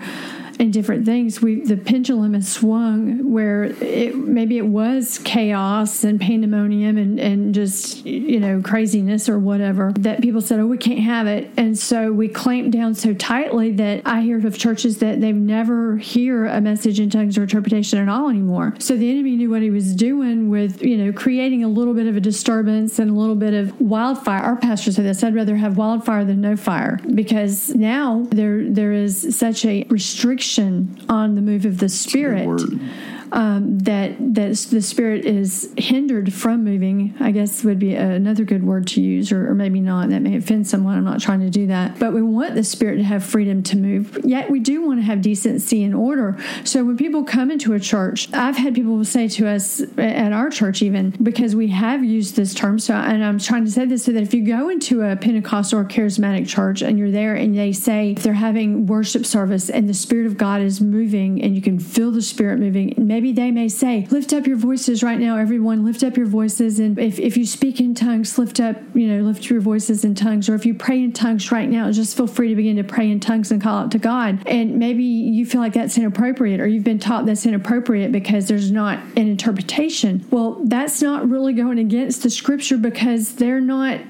and 0.59 0.73
different 0.73 1.05
things, 1.05 1.41
we 1.41 1.61
the 1.61 1.77
pendulum 1.77 2.35
has 2.35 2.51
swung 2.51 3.33
where 3.33 3.65
it 3.65 4.15
maybe 4.17 4.59
it 4.59 4.67
was 4.67 5.19
chaos 5.25 6.05
and 6.05 6.21
pandemonium 6.21 6.97
and, 6.97 7.19
and 7.19 7.55
just 7.55 8.05
you 8.07 8.41
know 8.41 8.61
craziness 8.63 9.29
or 9.29 9.39
whatever 9.39 9.93
that 9.99 10.23
people 10.23 10.41
said, 10.41 10.61
oh, 10.61 10.67
we 10.67 10.79
can't 10.79 11.01
have 11.01 11.27
it, 11.27 11.51
and 11.57 11.79
so 11.79 12.13
we 12.13 12.29
clamped 12.29 12.71
down 12.71 12.95
so 12.95 13.13
tightly 13.15 13.73
that 13.73 14.03
I 14.05 14.21
hear 14.21 14.37
of 14.47 14.59
churches 14.59 14.99
that 14.99 15.21
they've 15.21 15.35
never 15.35 15.97
hear 15.97 16.47
a 16.47 16.61
message 16.61 17.01
in 17.01 17.11
tongues 17.11 17.39
or 17.39 17.43
interpretation 17.43 17.99
at 17.99 18.09
all 18.09 18.29
anymore. 18.29 18.75
So 18.79 18.97
the 18.97 19.11
enemy 19.11 19.37
knew 19.37 19.51
what 19.51 19.63
he 19.63 19.71
was 19.71 19.95
doing 19.95 20.51
with 20.51 20.83
you 20.83 20.97
know 20.97 21.13
creating 21.13 21.65
a 21.65 21.69
little 21.69 21.95
bit 21.95 22.07
of 22.07 22.17
a 22.17 22.21
disturbance 22.21 22.99
and 22.99 23.11
a 23.11 23.15
little 23.15 23.35
bit 23.35 23.55
of 23.55 23.79
wildfire. 23.81 24.43
Our 24.43 24.57
pastor 24.57 24.93
said 24.93 25.05
this: 25.05 25.23
I'd 25.23 25.35
rather 25.35 25.57
have 25.57 25.77
wildfire 25.77 26.25
than 26.25 26.41
no 26.41 26.57
fire 26.57 26.99
because 27.15 27.75
now 27.75 28.27
there 28.31 28.69
there 28.69 28.93
is 28.93 29.37
such 29.37 29.65
a 29.65 29.85
restriction 29.89 30.46
on 31.09 31.35
the 31.35 31.43
move 31.43 31.65
of 31.65 31.79
the 31.79 31.89
Spirit 31.89 32.47
um, 33.33 33.79
that 33.81 34.17
that 34.35 34.57
the 34.71 34.83
spirit 34.83 35.25
is 35.25 35.73
hindered 35.77 36.33
from 36.33 36.65
moving. 36.65 37.15
I 37.21 37.31
guess 37.31 37.65
would 37.65 37.79
be 37.79 37.95
another 37.95 38.45
good 38.45 38.65
word 38.65 38.87
to 38.89 39.01
use, 39.01 39.33
or, 39.33 39.51
or, 39.51 39.55
maybe 39.55 39.81
not. 39.81 40.11
That 40.11 40.23
may 40.23 40.37
offend 40.37 40.67
someone. 40.67 40.97
I'm 40.97 41.05
not 41.05 41.21
trying 41.21 41.41
to 41.41 41.51
do 41.51 41.67
that, 41.69 41.99
but 41.99 42.13
we 42.13 42.23
want 42.23 42.55
the 42.55 42.65
spirit 42.65 42.97
to 42.97 43.03
have 43.05 43.25
freedom 43.25 43.63
to 43.65 43.77
move. 43.77 44.19
Yet 44.25 44.51
we 44.51 44.61
do 44.61 44.87
want 44.87 45.01
to 45.01 45.05
have 45.05 45.23
decency 45.23 45.83
and 45.83 45.95
order. 45.95 46.37
So 46.65 46.85
when 46.85 46.97
people 46.97 47.25
come 47.25 47.51
into 47.51 47.73
a 47.73 47.81
church, 47.81 48.33
I've 48.33 48.57
had 48.57 48.75
people 48.75 49.05
say 49.05 49.29
to 49.29 49.49
us 49.49 49.81
at 49.97 50.33
our 50.33 50.51
church, 50.51 50.83
even 50.83 51.11
because 51.23 51.57
we 51.57 51.69
have 51.69 52.05
used 52.05 52.37
this 52.37 52.55
term. 52.55 52.79
So 52.79 52.95
and 52.95 53.25
I'm 53.25 53.39
trying 53.39 53.65
to 53.65 53.71
say 53.71 53.87
this 53.87 54.05
so 54.05 54.13
that 54.13 54.23
if 54.23 54.35
you 54.35 54.45
go 54.45 54.69
into 54.69 55.03
a 55.03 55.17
Pentecostal 55.17 55.81
or 55.81 55.85
charismatic 55.85 56.49
church 56.49 56.83
and 56.83 56.99
you're 56.99 57.11
there 57.11 57.35
and 57.35 57.57
they 57.57 57.73
say 57.73 58.15
they're 58.15 58.35
having 58.35 58.87
worship 58.87 59.25
service 59.25 59.71
and 59.71 59.89
the 59.89 59.95
spirit 59.95 60.27
of 60.27 60.37
God 60.37 60.61
is 60.61 60.81
moving 60.81 61.43
and 61.43 61.55
you 61.55 61.63
can 61.63 61.79
feel 61.79 62.11
the 62.11 62.23
spirit 62.23 62.59
moving 62.59 62.95
maybe 62.97 63.16
they 63.21 63.51
may 63.51 63.69
say, 63.69 64.07
Lift 64.11 64.33
up 64.33 64.47
your 64.47 64.57
voices 64.57 65.03
right 65.03 65.19
now, 65.19 65.37
everyone, 65.37 65.85
lift 65.85 66.03
up 66.03 66.17
your 66.17 66.27
voices. 66.27 66.79
And 66.79 66.99
if, 66.99 67.19
if 67.19 67.37
you 67.37 67.47
speak 67.47 67.81
in 67.81 67.95
tongues, 67.95 68.39
lift 68.39 68.61
up, 68.61 68.77
you 68.95 69.07
know, 69.07 69.23
lift 69.23 69.49
your 69.49 69.61
voices 69.61 70.05
in 70.05 70.15
tongues. 70.15 70.49
Or 70.49 70.55
if 70.55 70.67
you 70.67 70.75
pray 70.75 71.03
in 71.03 71.13
tongues 71.13 71.51
right 71.53 71.69
now, 71.69 71.91
just 71.91 72.17
feel 72.17 72.27
free 72.27 72.49
to 72.49 72.57
begin 72.57 72.77
to 72.77 72.85
pray 72.85 73.11
in 73.11 73.21
tongues 73.21 73.51
and 73.51 73.63
call 73.63 73.79
out 73.79 73.91
to 73.93 73.99
God. 73.99 74.47
And 74.47 74.79
maybe 74.79 75.05
you 75.05 75.47
feel 75.47 75.61
like 75.61 75.73
that's 75.73 75.99
inappropriate 75.99 76.61
or 76.61 76.67
you've 76.67 76.85
been 76.85 76.99
taught 76.99 77.27
that's 77.27 77.47
inappropriate 77.47 78.13
because 78.13 78.49
there's 78.49 78.71
not 78.71 78.99
an 79.17 79.29
interpretation. 79.29 80.27
Well, 80.31 80.61
that's 80.65 81.03
not 81.03 81.29
really 81.29 81.53
going 81.53 81.79
against 81.79 82.23
the 82.23 82.31
scripture 82.31 82.77
because 82.77 83.35
they're 83.35 83.61
not 83.61 84.01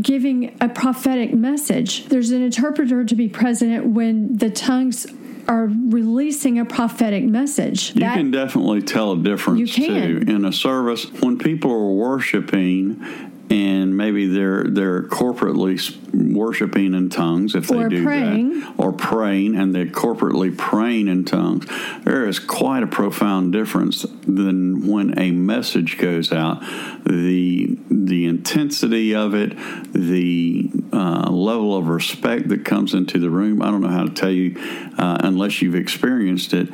giving 0.00 0.56
a 0.60 0.68
prophetic 0.68 1.32
message. 1.32 2.06
There's 2.06 2.30
an 2.30 2.42
interpreter 2.42 3.04
to 3.04 3.14
be 3.14 3.28
present 3.28 3.86
when 3.86 4.36
the 4.36 4.50
tongues 4.50 5.06
are 5.48 5.66
releasing 5.66 6.58
a 6.58 6.64
prophetic 6.64 7.24
message. 7.24 7.94
You 7.94 8.00
that, 8.00 8.16
can 8.16 8.30
definitely 8.30 8.82
tell 8.82 9.12
a 9.12 9.18
difference 9.18 9.60
you 9.60 9.86
can. 9.86 10.26
too 10.26 10.32
in 10.32 10.44
a 10.44 10.52
service 10.52 11.04
when 11.20 11.38
people 11.38 11.70
are 11.70 11.92
worshiping 11.92 13.02
and 13.50 13.96
maybe 13.96 14.26
they're 14.26 14.64
they're 14.64 15.02
corporately 15.02 15.78
worshiping 16.14 16.94
in 16.94 17.10
tongues 17.10 17.54
if 17.54 17.68
they 17.68 17.76
or 17.76 17.88
do 17.88 18.02
praying. 18.02 18.60
that 18.60 18.74
or 18.78 18.92
praying 18.92 19.54
and 19.56 19.74
they're 19.74 19.86
corporately 19.86 20.56
praying 20.56 21.08
in 21.08 21.24
tongues 21.24 21.66
there 22.04 22.26
is 22.26 22.38
quite 22.38 22.82
a 22.82 22.86
profound 22.86 23.52
difference 23.52 24.06
than 24.26 24.86
when 24.86 25.18
a 25.18 25.30
message 25.30 25.98
goes 25.98 26.32
out 26.32 26.60
the 27.04 27.78
the 27.90 28.26
intensity 28.26 29.14
of 29.14 29.34
it 29.34 29.56
the 29.92 30.70
uh, 30.92 31.30
level 31.30 31.76
of 31.76 31.88
respect 31.88 32.48
that 32.48 32.64
comes 32.64 32.94
into 32.94 33.18
the 33.18 33.30
room 33.30 33.62
I 33.62 33.70
don't 33.70 33.80
know 33.80 33.88
how 33.88 34.04
to 34.04 34.12
tell 34.12 34.30
you 34.30 34.56
uh, 34.98 35.18
unless 35.20 35.62
you've 35.62 35.74
experienced 35.74 36.52
it 36.52 36.68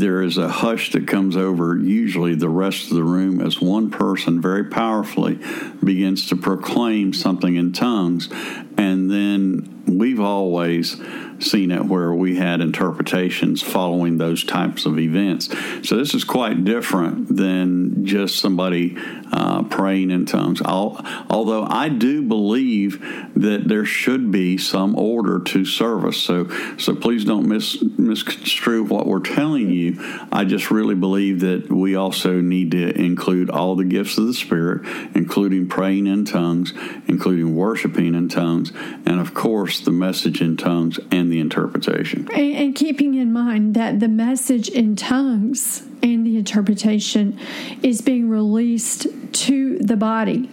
there 0.00 0.22
is 0.22 0.38
a 0.38 0.48
hush 0.48 0.92
that 0.92 1.06
comes 1.06 1.36
over 1.36 1.76
usually 1.76 2.34
the 2.34 2.48
rest 2.48 2.90
of 2.90 2.96
the 2.96 3.04
room 3.04 3.40
as 3.40 3.60
one 3.60 3.90
person 3.90 4.40
very 4.40 4.64
powerfully 4.64 5.38
begins 5.84 6.28
to 6.28 6.36
proclaim 6.36 7.12
something 7.12 7.56
in 7.56 7.72
tongues. 7.72 8.28
And 8.78 9.10
then 9.10 9.79
we've 9.98 10.20
always 10.20 11.00
seen 11.38 11.70
it 11.70 11.84
where 11.84 12.12
we 12.14 12.36
had 12.36 12.60
interpretations 12.60 13.62
following 13.62 14.18
those 14.18 14.44
types 14.44 14.86
of 14.86 14.98
events. 14.98 15.48
So 15.88 15.96
this 15.96 16.14
is 16.14 16.24
quite 16.24 16.64
different 16.64 17.34
than 17.36 18.04
just 18.04 18.38
somebody 18.38 18.96
uh, 19.32 19.62
praying 19.64 20.10
in 20.10 20.26
tongues. 20.26 20.60
I'll, 20.64 21.04
although 21.28 21.64
I 21.64 21.88
do 21.88 22.22
believe 22.22 23.00
that 23.36 23.68
there 23.68 23.84
should 23.84 24.30
be 24.30 24.58
some 24.58 24.96
order 24.96 25.38
to 25.38 25.64
service. 25.64 26.16
So 26.16 26.48
so 26.78 26.94
please 26.94 27.24
don't 27.24 27.46
mis, 27.48 27.82
misconstrue 27.98 28.84
what 28.84 29.06
we're 29.06 29.20
telling 29.20 29.70
you. 29.70 29.96
I 30.32 30.44
just 30.44 30.70
really 30.70 30.94
believe 30.94 31.40
that 31.40 31.70
we 31.70 31.94
also 31.94 32.40
need 32.40 32.70
to 32.72 32.90
include 32.98 33.50
all 33.50 33.76
the 33.76 33.84
gifts 33.84 34.18
of 34.18 34.26
the 34.26 34.34
Spirit, 34.34 34.82
including 35.14 35.68
praying 35.68 36.06
in 36.06 36.24
tongues, 36.24 36.72
including 37.06 37.54
worshiping 37.54 38.14
in 38.14 38.28
tongues, 38.28 38.72
and 39.06 39.20
of 39.20 39.34
course 39.34 39.80
the 39.80 39.92
message 39.92 40.40
in 40.40 40.56
tongues 40.56 40.98
and 41.10 41.30
the 41.30 41.40
interpretation. 41.40 42.28
And, 42.32 42.54
and 42.56 42.74
keeping 42.74 43.14
in 43.14 43.32
mind 43.32 43.74
that 43.74 44.00
the 44.00 44.08
message 44.08 44.68
in 44.68 44.96
tongues 44.96 45.86
and 46.02 46.26
the 46.26 46.36
interpretation 46.36 47.38
is 47.82 48.00
being 48.00 48.28
released 48.28 49.06
to 49.32 49.78
the 49.78 49.96
body 49.96 50.50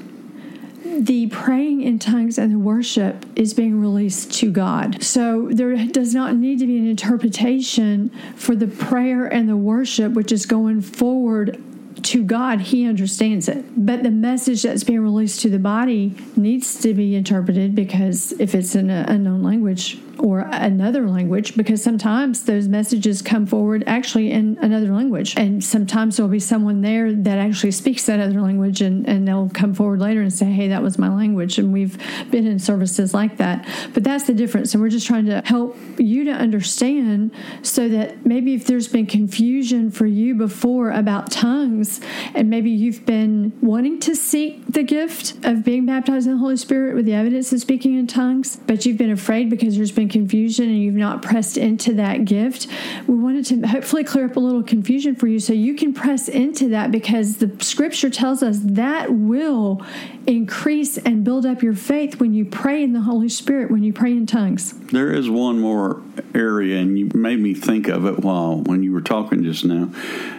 the 1.00 1.28
praying 1.28 1.82
in 1.82 2.00
tongues 2.00 2.38
and 2.38 2.52
the 2.52 2.60
worship 2.60 3.26
is 3.36 3.54
being 3.54 3.80
released 3.80 4.34
to 4.34 4.52
God. 4.52 5.04
So 5.04 5.50
there 5.52 5.76
does 5.88 6.16
not 6.16 6.36
need 6.36 6.60
to 6.60 6.68
be 6.68 6.78
an 6.78 6.88
interpretation 6.88 8.10
for 8.36 8.56
the 8.56 8.68
prayer 8.68 9.26
and 9.26 9.48
the 9.48 9.58
worship, 9.58 10.14
which 10.14 10.32
is 10.32 10.46
going 10.46 10.82
forward 10.82 11.62
to 12.04 12.24
God, 12.24 12.62
He 12.62 12.86
understands 12.86 13.48
it. 13.48 13.66
But 13.76 14.04
the 14.04 14.12
message 14.12 14.64
that's 14.64 14.84
being 14.84 15.02
released 15.02 15.42
to 15.42 15.50
the 15.50 15.60
body 15.60 16.16
needs 16.36 16.80
to 16.82 16.94
be 16.94 17.16
interpreted 17.16 17.76
because 17.76 18.32
if 18.34 18.56
it's 18.56 18.76
in 18.76 18.90
an 18.90 19.10
unknown 19.10 19.44
language, 19.44 20.00
or 20.20 20.48
another 20.52 21.08
language 21.08 21.56
because 21.56 21.84
sometimes 21.84 22.46
those 22.46 22.68
messages 22.68 23.22
come 23.22 23.46
forward 23.46 23.84
actually 23.88 24.32
in 24.32 24.58
another 24.62 24.94
language. 24.94 25.36
And 25.38 25.64
sometimes 25.64 26.18
there'll 26.18 26.32
be 26.32 26.40
someone 26.40 26.82
there 26.82 27.14
that 27.14 27.38
actually 27.38 27.72
speaks 27.72 28.06
that 28.06 28.20
other 28.20 28.42
language 28.42 28.82
and, 28.82 29.08
and 29.08 29.28
they'll 29.28 29.50
come 29.50 29.74
forward 29.74 30.00
later 30.00 30.22
and 30.22 30.32
say, 30.32 30.46
hey, 30.46 30.68
that 30.70 30.82
was 30.82 30.98
my 30.98 31.10
language. 31.10 31.58
And 31.58 31.74
we've 31.74 31.98
been 32.32 32.48
in 32.48 32.60
services 32.60 33.14
like 33.14 33.38
that. 33.38 33.68
But 33.94 34.04
that's 34.04 34.26
the 34.26 34.34
difference. 34.34 34.74
And 34.74 34.82
we're 34.82 34.90
just 34.90 35.08
trying 35.08 35.26
to 35.26 35.42
help 35.46 35.78
you 35.98 36.24
to 36.26 36.32
understand 36.32 37.32
so 37.62 37.90
that 37.90 38.26
maybe 38.26 38.54
if 38.54 38.68
there's 38.68 38.88
been 38.88 39.06
confusion 39.06 39.92
for 39.92 40.06
you 40.06 40.36
before 40.36 40.92
about 40.92 41.32
tongues, 41.32 42.02
and 42.34 42.50
maybe 42.50 42.70
you've 42.70 43.06
been 43.06 43.58
wanting 43.62 44.00
to 44.02 44.16
seek 44.16 44.66
the 44.68 44.84
gift 44.84 45.34
of 45.46 45.64
being 45.64 45.86
baptized 45.86 46.28
in 46.28 46.34
the 46.34 46.40
Holy 46.40 46.58
Spirit 46.58 46.96
with 46.96 47.06
the 47.06 47.14
evidence 47.14 47.52
of 47.54 47.60
speaking 47.60 47.98
in 47.98 48.08
tongues, 48.08 48.58
but 48.68 48.86
you've 48.86 48.98
been 48.98 49.12
afraid 49.12 49.50
because 49.50 49.76
there's 49.76 49.92
been 49.92 50.07
confusion 50.08 50.66
and 50.70 50.82
you've 50.82 50.96
not 50.96 51.22
pressed 51.22 51.58
into 51.58 51.94
that 51.96 52.26
gift, 52.26 52.68
we 53.08 53.16
wanted 53.16 53.46
to 53.46 53.68
hopefully 53.68 54.04
clear 54.04 54.26
up 54.26 54.36
a 54.36 54.40
little 54.40 54.64
confusion 54.64 55.16
for 55.16 55.28
you 55.28 55.40
so 55.40 55.54
you 55.54 55.76
can 55.76 55.94
press 55.94 56.28
into 56.28 56.70
that 56.70 56.92
because 56.92 57.38
the 57.38 57.52
scripture 57.64 58.10
tells 58.10 58.44
us 58.44 58.60
that 58.64 59.14
will 59.14 59.82
increase 60.26 60.98
and 60.98 61.24
build 61.24 61.46
up 61.46 61.64
your 61.64 61.74
faith 61.74 62.20
when 62.20 62.34
you 62.34 62.46
pray 62.46 62.84
in 62.84 62.94
the 62.94 63.02
Holy 63.02 63.30
Spirit, 63.30 63.72
when 63.72 63.84
you 63.84 63.94
pray 63.94 64.12
in 64.12 64.26
tongues. 64.26 64.74
There 64.92 65.12
is 65.12 65.30
one 65.30 65.60
more 65.60 66.02
area, 66.36 66.80
and 66.80 66.98
you 66.98 67.10
made 67.14 67.40
me 67.40 67.54
think 67.54 67.88
of 67.88 68.06
it 68.06 68.20
while 68.20 68.58
when 68.58 68.84
you 68.84 68.92
were 68.92 69.02
talking 69.02 69.44
just 69.44 69.64
now, 69.66 69.90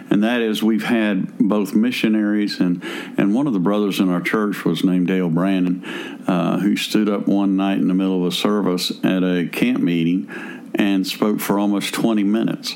and 0.09 0.23
that 0.23 0.41
is 0.41 0.63
we've 0.63 0.83
had 0.83 1.37
both 1.37 1.73
missionaries 1.73 2.59
and 2.59 2.83
and 3.17 3.33
one 3.33 3.47
of 3.47 3.53
the 3.53 3.59
brothers 3.59 3.99
in 3.99 4.09
our 4.09 4.21
church 4.21 4.65
was 4.65 4.83
named 4.83 5.07
Dale 5.07 5.29
Brandon, 5.29 5.83
uh, 6.27 6.59
who 6.59 6.75
stood 6.75 7.09
up 7.09 7.27
one 7.27 7.55
night 7.55 7.77
in 7.77 7.87
the 7.87 7.93
middle 7.93 8.25
of 8.25 8.31
a 8.31 8.35
service 8.35 8.91
at 9.03 9.23
a 9.23 9.47
camp 9.51 9.79
meeting 9.79 10.29
and 10.75 11.05
spoke 11.05 11.39
for 11.39 11.59
almost 11.59 11.93
20 11.93 12.23
minutes. 12.23 12.75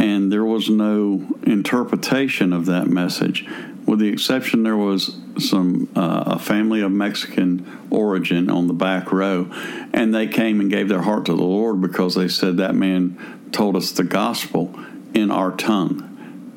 And 0.00 0.32
there 0.32 0.44
was 0.44 0.70
no 0.70 1.26
interpretation 1.44 2.52
of 2.52 2.66
that 2.66 2.86
message 2.86 3.46
with 3.88 4.00
the 4.00 4.08
exception 4.08 4.64
there 4.64 4.76
was 4.76 5.16
some 5.38 5.88
uh, 5.96 6.24
a 6.26 6.38
family 6.38 6.82
of 6.82 6.92
Mexican 6.92 7.88
origin 7.90 8.50
on 8.50 8.66
the 8.66 8.74
back 8.74 9.10
row, 9.10 9.50
and 9.94 10.14
they 10.14 10.26
came 10.26 10.60
and 10.60 10.70
gave 10.70 10.88
their 10.90 11.00
heart 11.00 11.24
to 11.24 11.34
the 11.34 11.42
Lord 11.42 11.80
because 11.80 12.14
they 12.14 12.28
said 12.28 12.58
that 12.58 12.74
man 12.74 13.48
told 13.50 13.76
us 13.76 13.92
the 13.92 14.04
gospel 14.04 14.78
in 15.14 15.30
our 15.30 15.52
tongue, 15.52 16.07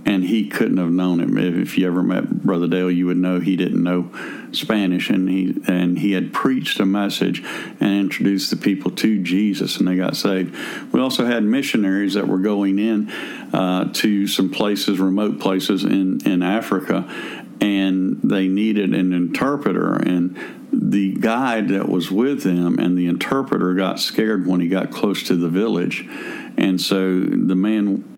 and 0.06 0.24
he 0.24 0.48
couldn't 0.48 0.78
have 0.78 0.92
known 0.92 1.22
it. 1.22 1.58
If 1.58 1.78
you 1.78 1.88
ever 1.88 2.02
met 2.02 2.44
Brother 2.44 2.68
Dale, 2.68 2.90
you 2.90 3.06
would 3.08 3.18
know 3.18 3.40
he 3.40 3.56
didn't 3.56 3.84
know 3.84 4.12
Spanish, 4.52 5.10
and 5.10 5.30
he 5.30 5.56
and 5.68 6.00
he 6.00 6.14
had 6.14 6.34
preached 6.34 6.80
a 6.80 6.86
message 6.86 7.44
and 7.80 8.00
introduced 8.00 8.50
the 8.50 8.58
people 8.58 8.92
to 8.92 9.22
Jesus, 9.22 9.78
and 9.78 9.88
they 9.88 9.96
got 9.96 10.16
saved. 10.16 10.56
We 10.92 11.00
also 11.00 11.26
had 11.26 11.44
missionaries 11.44 12.16
that 12.16 12.28
were 12.28 12.40
going 12.40 12.80
in 12.80 13.10
uh, 13.54 13.92
to 13.94 14.28
some 14.28 14.50
places, 14.50 15.00
remote 15.00 15.40
places 15.40 15.84
in 15.84 16.26
in 16.26 16.42
Africa, 16.42 17.08
and 17.62 18.20
they 18.24 18.48
needed 18.48 18.94
an 18.94 19.14
interpreter 19.14 19.96
and 19.96 20.38
the 20.74 21.14
guide 21.14 21.68
that 21.68 21.90
was 21.90 22.10
with 22.10 22.44
them 22.44 22.80
and 22.80 22.98
the 22.98 23.06
interpreter 23.06 23.74
got 23.74 24.00
scared 24.00 24.48
when 24.48 24.62
he 24.62 24.70
got 24.70 24.90
close 24.90 25.24
to 25.24 25.36
the 25.36 25.50
village 25.50 26.08
and 26.58 26.80
so 26.80 27.20
the 27.20 27.56
man 27.56 28.11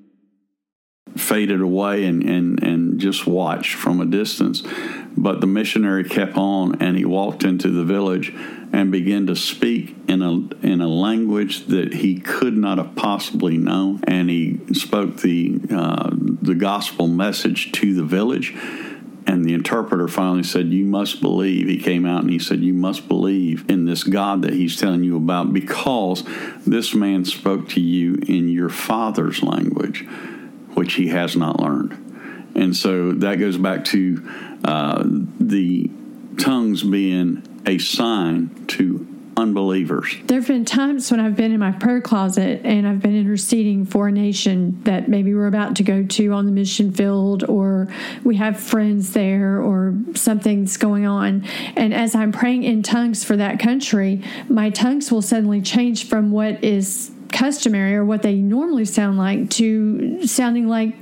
faded 1.16 1.62
away 1.62 2.06
and, 2.06 2.24
and, 2.24 2.64
and 2.64 3.00
just 3.00 3.28
watched 3.28 3.76
from 3.76 4.02
a 4.02 4.06
distance. 4.06 4.64
But 5.16 5.42
the 5.42 5.48
missionary 5.48 6.04
kept 6.04 6.38
on 6.38 6.82
and 6.82 6.98
he 6.98 7.06
walked 7.06 7.44
into 7.44 7.70
the 7.70 7.84
village 7.84 8.34
and 8.74 8.92
began 8.92 9.28
to 9.28 9.36
speak 9.36 9.96
in 10.08 10.22
a, 10.24 10.32
in 10.66 10.82
a 10.82 10.88
language 10.88 11.68
that 11.68 11.94
he 11.94 12.20
could 12.20 12.58
not 12.58 12.80
have 12.80 12.96
possibly 12.96 13.58
known. 13.58 14.04
And 14.06 14.30
he 14.30 14.60
spoke 14.74 15.18
the, 15.18 15.62
uh, 15.72 16.10
the 16.12 16.56
gospel 16.56 17.08
message 17.08 17.72
to 17.74 17.94
the 17.94 18.04
village. 18.04 18.56
And 19.26 19.46
the 19.46 19.54
interpreter 19.54 20.08
finally 20.08 20.44
said, 20.44 20.74
You 20.74 20.86
must 20.86 21.22
believe. 21.22 21.68
He 21.68 21.78
came 21.78 22.06
out 22.06 22.24
and 22.24 22.30
he 22.30 22.40
said, 22.40 22.62
You 22.62 22.74
must 22.74 23.08
believe 23.08 23.70
in 23.70 23.86
this 23.86 24.04
God 24.04 24.42
that 24.42 24.54
he's 24.54 24.78
telling 24.78 25.04
you 25.04 25.16
about 25.16 25.54
because 25.54 26.24
this 26.66 26.94
man 26.94 27.24
spoke 27.24 27.70
to 27.70 27.80
you 27.80 28.16
in 28.28 28.50
your 28.50 28.70
father's 28.70 29.42
language 29.42 30.06
which 30.76 30.94
he 30.94 31.08
has 31.10 31.36
not 31.36 31.60
learned. 31.60 32.52
And 32.56 32.76
so 32.76 33.12
that 33.14 33.40
goes 33.40 33.58
back 33.58 33.86
to 33.86 34.30
uh, 34.64 35.04
the 35.40 35.90
tongues 36.38 36.84
being 36.84 37.44
a 37.66 37.78
sign 37.78 38.66
to 38.68 39.08
unbelievers. 39.36 40.16
There 40.26 40.40
have 40.40 40.48
been 40.48 40.66
times 40.66 41.10
when 41.10 41.20
I've 41.20 41.36
been 41.36 41.52
in 41.52 41.60
my 41.60 41.72
prayer 41.72 42.02
closet 42.02 42.62
and 42.64 42.88
I've 42.88 43.00
been 43.00 43.16
interceding 43.16 43.86
for 43.86 44.08
a 44.08 44.12
nation 44.12 44.82
that 44.84 45.10
maybe 45.10 45.34
we're 45.34 45.48
about 45.48 45.76
to 45.78 45.84
go 45.84 46.04
to 46.04 46.34
on 46.34 46.46
the 46.46 46.52
mission 46.52 46.92
field 46.92 47.44
or 47.46 47.88
we 48.24 48.36
have 48.38 48.60
friends 48.60 49.14
there 49.14 49.60
or 49.60 49.96
something's 50.14 50.78
going 50.78 51.06
on. 51.06 51.46
And 51.76 51.94
as 51.94 52.16
I'm 52.16 52.32
praying 52.32 52.64
in 52.64 52.84
tongues 52.84 53.24
for 53.24 53.36
that 53.38 53.60
country, 53.60 54.22
my 54.48 54.70
tongues 54.70 55.12
will 55.12 55.22
suddenly 55.22 55.62
change 55.62 56.08
from 56.08 56.32
what 56.32 56.64
is 56.64 57.12
customary 57.34 57.96
or 57.96 58.06
what 58.06 58.22
they 58.22 58.36
normally 58.36 58.86
sound 58.86 59.18
like 59.18 59.50
to 59.50 60.26
sounding 60.26 60.68
like 60.68 60.96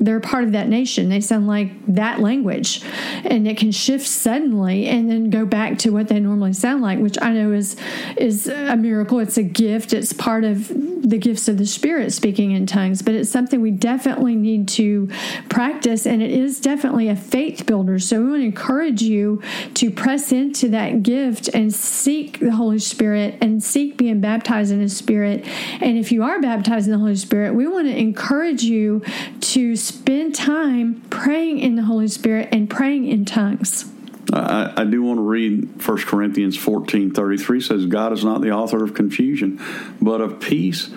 they're 0.00 0.20
part 0.20 0.44
of 0.44 0.52
that 0.52 0.68
nation. 0.68 1.08
They 1.08 1.20
sound 1.20 1.46
like 1.46 1.70
that 1.86 2.20
language. 2.20 2.82
And 3.24 3.46
it 3.48 3.56
can 3.56 3.72
shift 3.72 4.06
suddenly 4.06 4.86
and 4.86 5.10
then 5.10 5.30
go 5.30 5.44
back 5.44 5.78
to 5.78 5.90
what 5.90 6.08
they 6.08 6.20
normally 6.20 6.52
sound 6.52 6.82
like, 6.82 6.98
which 6.98 7.18
I 7.20 7.32
know 7.32 7.52
is 7.52 7.76
is 8.16 8.48
a 8.48 8.76
miracle. 8.76 9.18
It's 9.18 9.36
a 9.36 9.42
gift. 9.42 9.92
It's 9.92 10.12
part 10.12 10.44
of 10.44 10.68
the 10.68 11.18
gifts 11.18 11.48
of 11.48 11.58
the 11.58 11.66
Spirit 11.66 12.12
speaking 12.12 12.52
in 12.52 12.66
tongues, 12.66 13.02
but 13.02 13.14
it's 13.14 13.30
something 13.30 13.60
we 13.60 13.70
definitely 13.70 14.34
need 14.34 14.68
to 14.68 15.08
practice 15.48 16.06
and 16.06 16.22
it 16.22 16.30
is 16.30 16.60
definitely 16.60 17.08
a 17.08 17.16
faith 17.16 17.66
builder. 17.66 17.98
So 17.98 18.20
we 18.20 18.30
want 18.30 18.42
to 18.42 18.46
encourage 18.46 19.02
you 19.02 19.40
to 19.74 19.90
press 19.90 20.32
into 20.32 20.68
that 20.68 21.02
gift 21.02 21.48
and 21.54 21.72
seek 21.72 22.40
the 22.40 22.52
Holy 22.52 22.78
Spirit 22.78 23.38
and 23.40 23.62
seek 23.62 23.96
being 23.96 24.20
baptized 24.20 24.72
in 24.72 24.80
the 24.80 24.88
Spirit. 24.88 25.46
And 25.80 25.96
if 25.96 26.12
you 26.12 26.22
are 26.22 26.40
baptized 26.40 26.86
in 26.86 26.92
the 26.92 26.98
Holy 26.98 27.16
Spirit, 27.16 27.54
we 27.54 27.66
want 27.66 27.86
to 27.86 27.96
encourage 27.96 28.62
you 28.62 29.02
to 29.40 29.76
spend 29.88 30.34
time 30.34 31.02
praying 31.10 31.58
in 31.58 31.76
the 31.76 31.82
Holy 31.82 32.08
Spirit 32.08 32.48
and 32.52 32.68
praying 32.68 33.06
in 33.06 33.24
tongues. 33.24 33.90
I, 34.32 34.74
I, 34.76 34.84
do 34.84 35.02
want 35.02 35.18
to 35.18 35.22
read 35.22 35.82
1 35.84 35.98
Corinthians 36.02 36.56
14 36.56 37.12
33 37.12 37.60
says, 37.60 37.86
God 37.86 38.12
is 38.12 38.24
not 38.24 38.42
the 38.42 38.50
author 38.50 38.84
of 38.84 38.92
confusion, 38.92 39.60
but 40.02 40.20
of 40.20 40.38
peace 40.38 40.90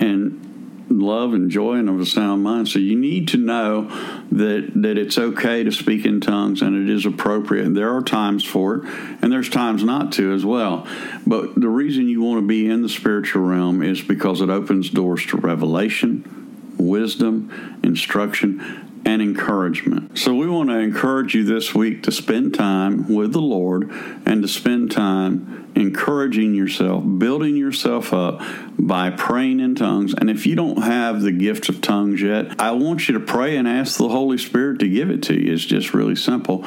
and 0.00 0.44
love 0.90 1.32
and 1.32 1.50
joy 1.50 1.74
and 1.74 1.88
of 1.88 1.98
a 2.00 2.06
sound 2.06 2.42
mind. 2.42 2.68
So 2.68 2.78
you 2.78 2.94
need 2.94 3.28
to 3.28 3.38
know 3.38 3.88
that 4.30 4.70
that 4.74 4.98
it's 4.98 5.16
okay 5.16 5.64
to 5.64 5.72
speak 5.72 6.04
in 6.04 6.20
tongues 6.20 6.60
and 6.60 6.88
it 6.88 6.92
is 6.92 7.06
appropriate. 7.06 7.72
There 7.74 7.94
are 7.94 8.02
times 8.02 8.44
for 8.44 8.76
it, 8.76 8.84
and 9.22 9.32
there's 9.32 9.48
times 9.48 9.82
not 9.82 10.12
to 10.12 10.32
as 10.34 10.44
well. 10.44 10.86
But 11.26 11.58
the 11.58 11.68
reason 11.68 12.08
you 12.08 12.22
want 12.22 12.42
to 12.42 12.46
be 12.46 12.68
in 12.68 12.82
the 12.82 12.88
spiritual 12.90 13.42
realm 13.42 13.82
is 13.82 14.02
because 14.02 14.42
it 14.42 14.50
opens 14.50 14.90
doors 14.90 15.24
to 15.26 15.38
revelation 15.38 16.47
wisdom, 16.78 17.80
instruction, 17.82 18.84
and 19.04 19.22
encouragement. 19.22 20.18
So, 20.18 20.34
we 20.34 20.48
want 20.48 20.70
to 20.70 20.78
encourage 20.78 21.34
you 21.34 21.44
this 21.44 21.74
week 21.74 22.02
to 22.04 22.12
spend 22.12 22.54
time 22.54 23.12
with 23.14 23.32
the 23.32 23.40
Lord 23.40 23.90
and 24.26 24.42
to 24.42 24.48
spend 24.48 24.90
time 24.90 25.70
encouraging 25.74 26.54
yourself, 26.54 27.04
building 27.18 27.56
yourself 27.56 28.12
up 28.12 28.42
by 28.78 29.10
praying 29.10 29.60
in 29.60 29.74
tongues. 29.74 30.14
And 30.14 30.28
if 30.28 30.46
you 30.46 30.56
don't 30.56 30.82
have 30.82 31.22
the 31.22 31.32
gift 31.32 31.68
of 31.68 31.80
tongues 31.80 32.20
yet, 32.20 32.60
I 32.60 32.72
want 32.72 33.08
you 33.08 33.14
to 33.14 33.24
pray 33.24 33.56
and 33.56 33.68
ask 33.68 33.96
the 33.96 34.08
Holy 34.08 34.38
Spirit 34.38 34.80
to 34.80 34.88
give 34.88 35.10
it 35.10 35.22
to 35.24 35.34
you. 35.34 35.52
It's 35.52 35.64
just 35.64 35.94
really 35.94 36.16
simple. 36.16 36.64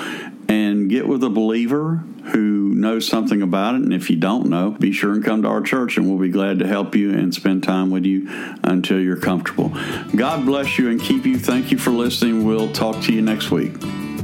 And 0.52 0.90
get 0.90 1.08
with 1.08 1.24
a 1.24 1.30
believer 1.30 2.04
who 2.34 2.76
knows 2.76 3.08
something 3.08 3.42
about 3.42 3.76
it. 3.76 3.84
And 3.84 3.94
if 3.94 4.10
you 4.10 4.18
don't 4.18 4.50
know, 4.50 4.72
be 4.72 4.92
sure 4.92 5.14
and 5.14 5.24
come 5.24 5.44
to 5.44 5.48
our 5.48 5.62
church 5.62 5.96
and 5.96 6.10
we'll 6.10 6.20
be 6.20 6.28
glad 6.28 6.60
to 6.60 6.68
help 6.68 6.94
you 6.94 7.14
and 7.14 7.34
spend 7.34 7.64
time 7.64 7.90
with 7.90 8.04
you 8.04 8.28
until 8.64 9.00
you're 9.00 9.16
comfortable. 9.16 9.70
God 10.14 10.46
bless 10.46 10.78
you 10.78 10.90
and 10.90 11.00
keep 11.00 11.26
you. 11.26 11.40
Thank 11.40 11.72
you 11.72 11.78
for 11.78 11.92
listening. 11.92 12.44
We'll 12.44 12.70
talk 12.74 13.02
to 13.04 13.14
you 13.14 13.22
next 13.22 13.50
week. 13.50 13.78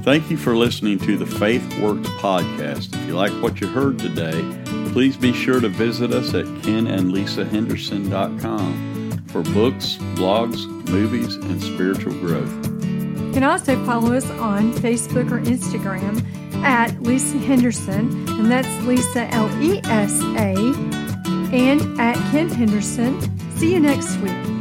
Thank 0.04 0.30
you 0.30 0.36
for 0.36 0.54
listening 0.54 1.00
to 1.00 1.16
the 1.16 1.26
Faith 1.26 1.64
Works 1.80 2.10
podcast. 2.20 2.94
If 2.94 3.08
you 3.08 3.16
like 3.16 3.32
what 3.42 3.62
you 3.62 3.68
heard 3.68 3.98
today, 3.98 4.44
please 4.92 5.16
be 5.16 5.32
sure 5.32 5.62
to 5.62 5.70
visit 5.70 6.12
us 6.12 6.34
at 6.34 6.44
kenandlesahenderson.com 6.46 9.24
for 9.28 9.44
books, 9.44 9.96
blogs, 10.16 10.68
movies, 10.90 11.36
and 11.36 11.64
spiritual 11.64 12.12
growth. 12.16 12.67
You 13.38 13.42
can 13.42 13.52
also 13.52 13.86
follow 13.86 14.14
us 14.14 14.28
on 14.32 14.74
Facebook 14.74 15.30
or 15.30 15.40
Instagram 15.42 16.26
at 16.64 16.90
Lesa 17.04 17.38
Henderson, 17.38 18.28
and 18.30 18.52
that's 18.52 18.68
Lesa 18.84 19.32
L 19.32 19.48
E 19.62 19.80
S 19.84 20.20
A, 20.40 20.56
and 21.56 22.02
at 22.02 22.16
Ken 22.32 22.50
Henderson. 22.50 23.22
See 23.58 23.74
you 23.74 23.80
next 23.80 24.18
week. 24.22 24.57